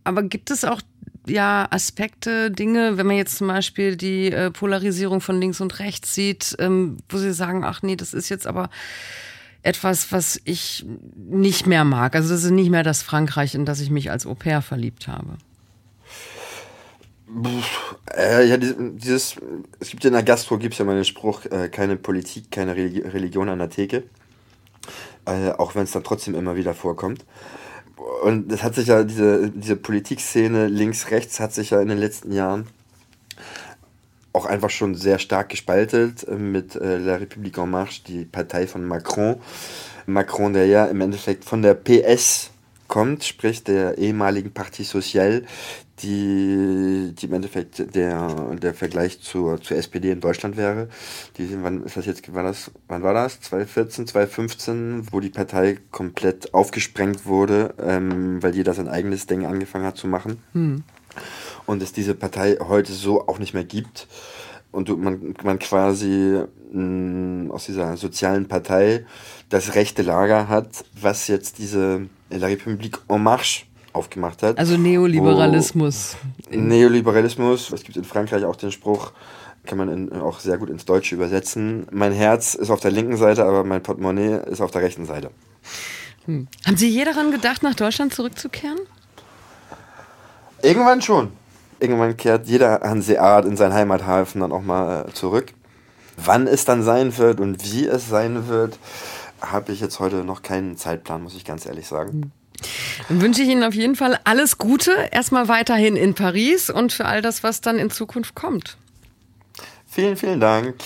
Aber 0.05 0.23
gibt 0.23 0.51
es 0.51 0.65
auch 0.65 0.81
ja, 1.27 1.69
Aspekte, 1.71 2.51
Dinge, 2.51 2.99
wenn 2.99 3.07
man 3.07 3.17
jetzt 3.17 3.37
zum 3.37 3.47
Beispiel 3.47 3.97
die 3.97 4.33
äh, 4.33 4.51
Polarisierung 4.51 5.21
von 5.21 5.41
links 5.41 5.61
und 5.61 5.79
rechts 5.79 6.15
sieht, 6.15 6.57
ähm, 6.59 6.97
wo 7.09 7.19
Sie 7.19 7.33
sagen, 7.33 7.65
ach 7.65 7.83
nee, 7.83 7.97
das 7.97 8.13
ist 8.13 8.29
jetzt 8.29 8.47
aber 8.47 8.71
etwas, 9.63 10.11
was 10.11 10.41
ich 10.45 10.85
nicht 11.15 11.67
mehr 11.67 11.85
mag. 11.85 12.17
Also 12.17 12.31
das 12.31 12.43
ist 12.43 12.51
nicht 12.51 12.71
mehr 12.71 12.83
das 12.83 13.03
Frankreich, 13.03 13.55
in 13.55 13.65
das 13.65 13.81
ich 13.81 13.91
mich 13.91 14.11
als 14.11 14.27
Au 14.27 14.35
pair 14.35 14.61
verliebt 14.63 15.07
habe. 15.07 15.37
Äh, 18.17 18.47
ja, 18.47 18.57
dieses, 18.57 19.37
es 19.81 19.91
gibt 19.91 20.05
ja 20.05 20.09
in 20.09 20.15
der 20.15 20.23
Gastro 20.23 20.59
gibt 20.59 20.75
es 20.75 20.79
ja 20.79 20.85
mal 20.85 20.95
den 20.95 21.05
Spruch, 21.05 21.45
äh, 21.47 21.69
keine 21.69 21.97
Politik, 21.97 22.51
keine 22.51 22.75
Religion 22.77 23.49
an 23.49 23.59
der 23.59 23.71
Theke. 23.71 24.05
Äh, 25.25 25.51
auch 25.53 25.75
wenn 25.75 25.85
es 25.85 25.93
dann 25.93 26.05
trotzdem 26.05 26.35
immer 26.35 26.57
wieder 26.57 26.75
vorkommt. 26.75 27.25
Und 28.25 28.51
das 28.51 28.63
hat 28.63 28.75
sich 28.75 28.89
ja, 28.89 29.05
diese, 29.05 29.51
diese 29.51 29.77
Politikszene 29.77 30.67
links-rechts 30.67 31.41
hat 31.41 31.55
sich 31.55 31.71
ja 31.71 31.81
in 31.81 31.89
den 31.89 31.99
letzten 31.99 32.33
Jahren 32.33 32.67
auch 34.33 34.47
einfach 34.47 34.71
schon 34.71 34.95
sehr 34.95 35.19
stark 35.19 35.51
gespaltet 35.51 36.27
äh, 36.27 36.35
mit 36.35 36.75
äh, 36.75 36.99
La 36.99 37.17
République 37.17 37.63
en 37.63 37.71
Marche, 37.71 38.03
die 38.07 38.25
Partei 38.25 38.67
von 38.67 38.85
Macron. 38.85 39.37
Macron, 40.07 40.53
der 40.53 40.67
ja 40.67 40.87
im 40.87 41.01
Endeffekt 41.01 41.45
von 41.45 41.63
der 41.63 41.75
PS 41.75 42.51
kommt, 42.93 43.25
sprich 43.25 43.65
der 43.65 43.97
ehemaligen 43.97 44.53
Parti 44.53 44.85
Social, 44.85 45.47
die, 46.03 47.15
die 47.17 47.25
im 47.25 47.33
Endeffekt 47.33 47.95
der, 47.95 48.55
der 48.57 48.75
Vergleich 48.75 49.23
zur, 49.23 49.63
zur 49.63 49.79
SPD 49.79 50.11
in 50.11 50.21
Deutschland 50.21 50.59
wäre. 50.59 50.91
Die, 51.39 51.57
wann 51.63 51.85
ist 51.85 51.97
das 51.97 52.05
jetzt, 52.05 52.35
war 52.35 52.43
das, 52.43 52.71
wann 52.89 53.03
war 53.03 53.15
das? 53.15 53.41
2014, 53.41 54.09
2015, 54.09 55.07
wo 55.11 55.21
die 55.21 55.31
Partei 55.31 55.79
komplett 55.91 56.53
aufgesprengt 56.53 57.25
wurde, 57.25 57.73
ähm, 57.81 58.43
weil 58.43 58.55
jeder 58.55 58.75
sein 58.75 58.89
eigenes 58.89 59.27
Ding 59.27 59.47
angefangen 59.47 59.87
hat 59.87 59.97
zu 59.97 60.07
machen. 60.07 60.43
Hm. 60.53 60.83
Und 61.65 61.83
es 61.83 61.95
diese 61.95 62.15
Partei 62.15 62.59
heute 62.61 62.93
so 62.93 63.27
auch 63.27 63.39
nicht 63.39 63.55
mehr 63.55 63.65
gibt. 63.65 64.07
Und 64.71 64.91
man, 65.03 65.35
man 65.43 65.59
quasi 65.59 66.43
mh, 66.73 67.55
aus 67.55 67.65
dieser 67.65 67.97
sozialen 67.97 68.49
Partei 68.49 69.07
das 69.49 69.77
rechte 69.77 70.03
Lager 70.03 70.49
hat, 70.51 70.85
was 71.01 71.27
jetzt 71.29 71.57
diese 71.57 72.11
La 72.39 72.49
République 72.49 72.99
en 73.09 73.19
Marche 73.19 73.65
aufgemacht 73.93 74.43
hat. 74.43 74.59
Also 74.59 74.77
Neoliberalismus. 74.77 76.17
Neoliberalismus, 76.51 77.71
es 77.73 77.83
gibt 77.83 77.97
in 77.97 78.05
Frankreich 78.05 78.45
auch 78.45 78.57
den 78.57 78.73
Spruch, 78.73 79.13
kann 79.65 79.79
man 79.79 79.89
in, 79.89 80.13
auch 80.13 80.41
sehr 80.41 80.59
gut 80.59 80.71
ins 80.71 80.85
Deutsche 80.85 81.15
übersetzen. 81.15 81.87
Mein 81.91 82.13
Herz 82.13 82.55
ist 82.55 82.71
auf 82.71 82.81
der 82.81 82.91
linken 82.91 83.17
Seite, 83.17 83.45
aber 83.45 83.65
mein 83.65 83.83
Portemonnaie 83.83 84.41
ist 84.51 84.61
auf 84.61 84.71
der 84.71 84.83
rechten 84.83 85.07
Seite. 85.07 85.31
Hm. 86.27 86.49
Haben 86.67 86.77
Sie 86.77 86.89
je 86.89 87.05
daran 87.05 87.31
gedacht, 87.31 87.63
nach 87.63 87.75
Deutschland 87.75 88.15
zurückzukehren? 88.15 88.79
Irgendwann 90.63 91.03
schon. 91.03 91.33
Irgendwann 91.81 92.17
kehrt 92.17 92.47
jeder 92.47 92.81
Hanseat 92.81 93.45
in 93.45 93.57
seinen 93.57 93.75
Heimathafen 93.75 94.41
dann 94.41 94.53
auch 94.53 94.63
mal 94.63 95.07
äh, 95.09 95.13
zurück. 95.13 95.53
Wann 96.17 96.47
es 96.47 96.65
dann 96.65 96.85
sein 96.85 97.17
wird 97.19 97.41
und 97.41 97.65
wie 97.65 97.87
es 97.87 98.09
sein 98.09 98.47
wird, 98.47 98.79
habe 99.43 99.73
ich 99.73 99.81
jetzt 99.81 100.01
heute 100.01 100.25
noch 100.25 100.43
keinen 100.43 100.77
Zeitplan, 100.77 101.23
muss 101.23 101.35
ich 101.35 101.45
ganz 101.45 101.67
ehrlich 101.67 101.87
sagen. 101.87 102.33
Dann 103.09 103.21
wünsche 103.21 103.43
ich 103.43 103.49
Ihnen 103.49 103.65
auf 103.65 103.75
jeden 103.75 103.97
Fall 103.97 104.19
alles 104.25 104.59
Gute, 104.59 104.93
erstmal 105.11 105.49
weiterhin 105.49 105.97
in 105.97 106.15
Paris 106.15 106.71
und 106.71 106.93
für 106.93 107.07
all 107.07 107.23
das, 107.23 107.43
was 107.43 107.61
dann 107.61 107.79
in 107.79 107.91
Zukunft 107.91 108.35
kommt. 108.35 108.77
Vielen, 109.95 110.17
vielen 110.17 110.41
Dank. 110.41 110.77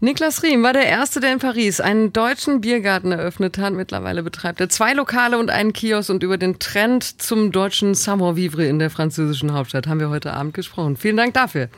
Niklas 0.00 0.42
Riem 0.42 0.62
war 0.62 0.72
der 0.72 0.86
Erste, 0.86 1.20
der 1.20 1.34
in 1.34 1.38
Paris 1.38 1.80
einen 1.80 2.14
deutschen 2.14 2.62
Biergarten 2.62 3.12
eröffnet 3.12 3.58
hat. 3.58 3.74
Mittlerweile 3.74 4.22
betreibt 4.22 4.58
er 4.58 4.70
zwei 4.70 4.94
Lokale 4.94 5.38
und 5.38 5.50
einen 5.50 5.74
Kiosk 5.74 6.08
und 6.08 6.22
über 6.22 6.38
den 6.38 6.58
Trend 6.58 7.20
zum 7.20 7.52
deutschen 7.52 7.94
Savoir-vivre 7.94 8.64
in 8.64 8.78
der 8.78 8.88
französischen 8.88 9.52
Hauptstadt 9.52 9.86
haben 9.86 10.00
wir 10.00 10.08
heute 10.08 10.32
Abend 10.32 10.54
gesprochen. 10.54 10.96
Vielen 10.96 11.18
Dank 11.18 11.34
dafür. 11.34 11.68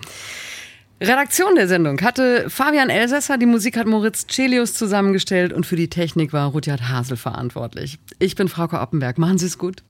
Redaktion 1.01 1.57
der 1.57 1.69
Sendung 1.69 2.01
hatte 2.01 2.49
Fabian 2.49 2.89
Elsässer, 2.89 3.37
die 3.37 3.45
Musik 3.45 3.77
hat 3.77 3.87
Moritz 3.87 4.27
Celius 4.29 4.73
zusammengestellt 4.73 5.53
und 5.53 5.67
für 5.67 5.77
die 5.77 5.91
Technik 5.91 6.33
war 6.33 6.49
Rudyard 6.49 6.89
Hasel 6.89 7.19
verantwortlich. 7.19 7.99
Ich 8.19 8.35
bin 8.35 8.49
Frauke 8.49 8.81
Oppenberg. 8.81 9.19
Machen 9.19 9.37
Sie 9.37 9.45
es 9.45 9.59
gut. 9.59 9.83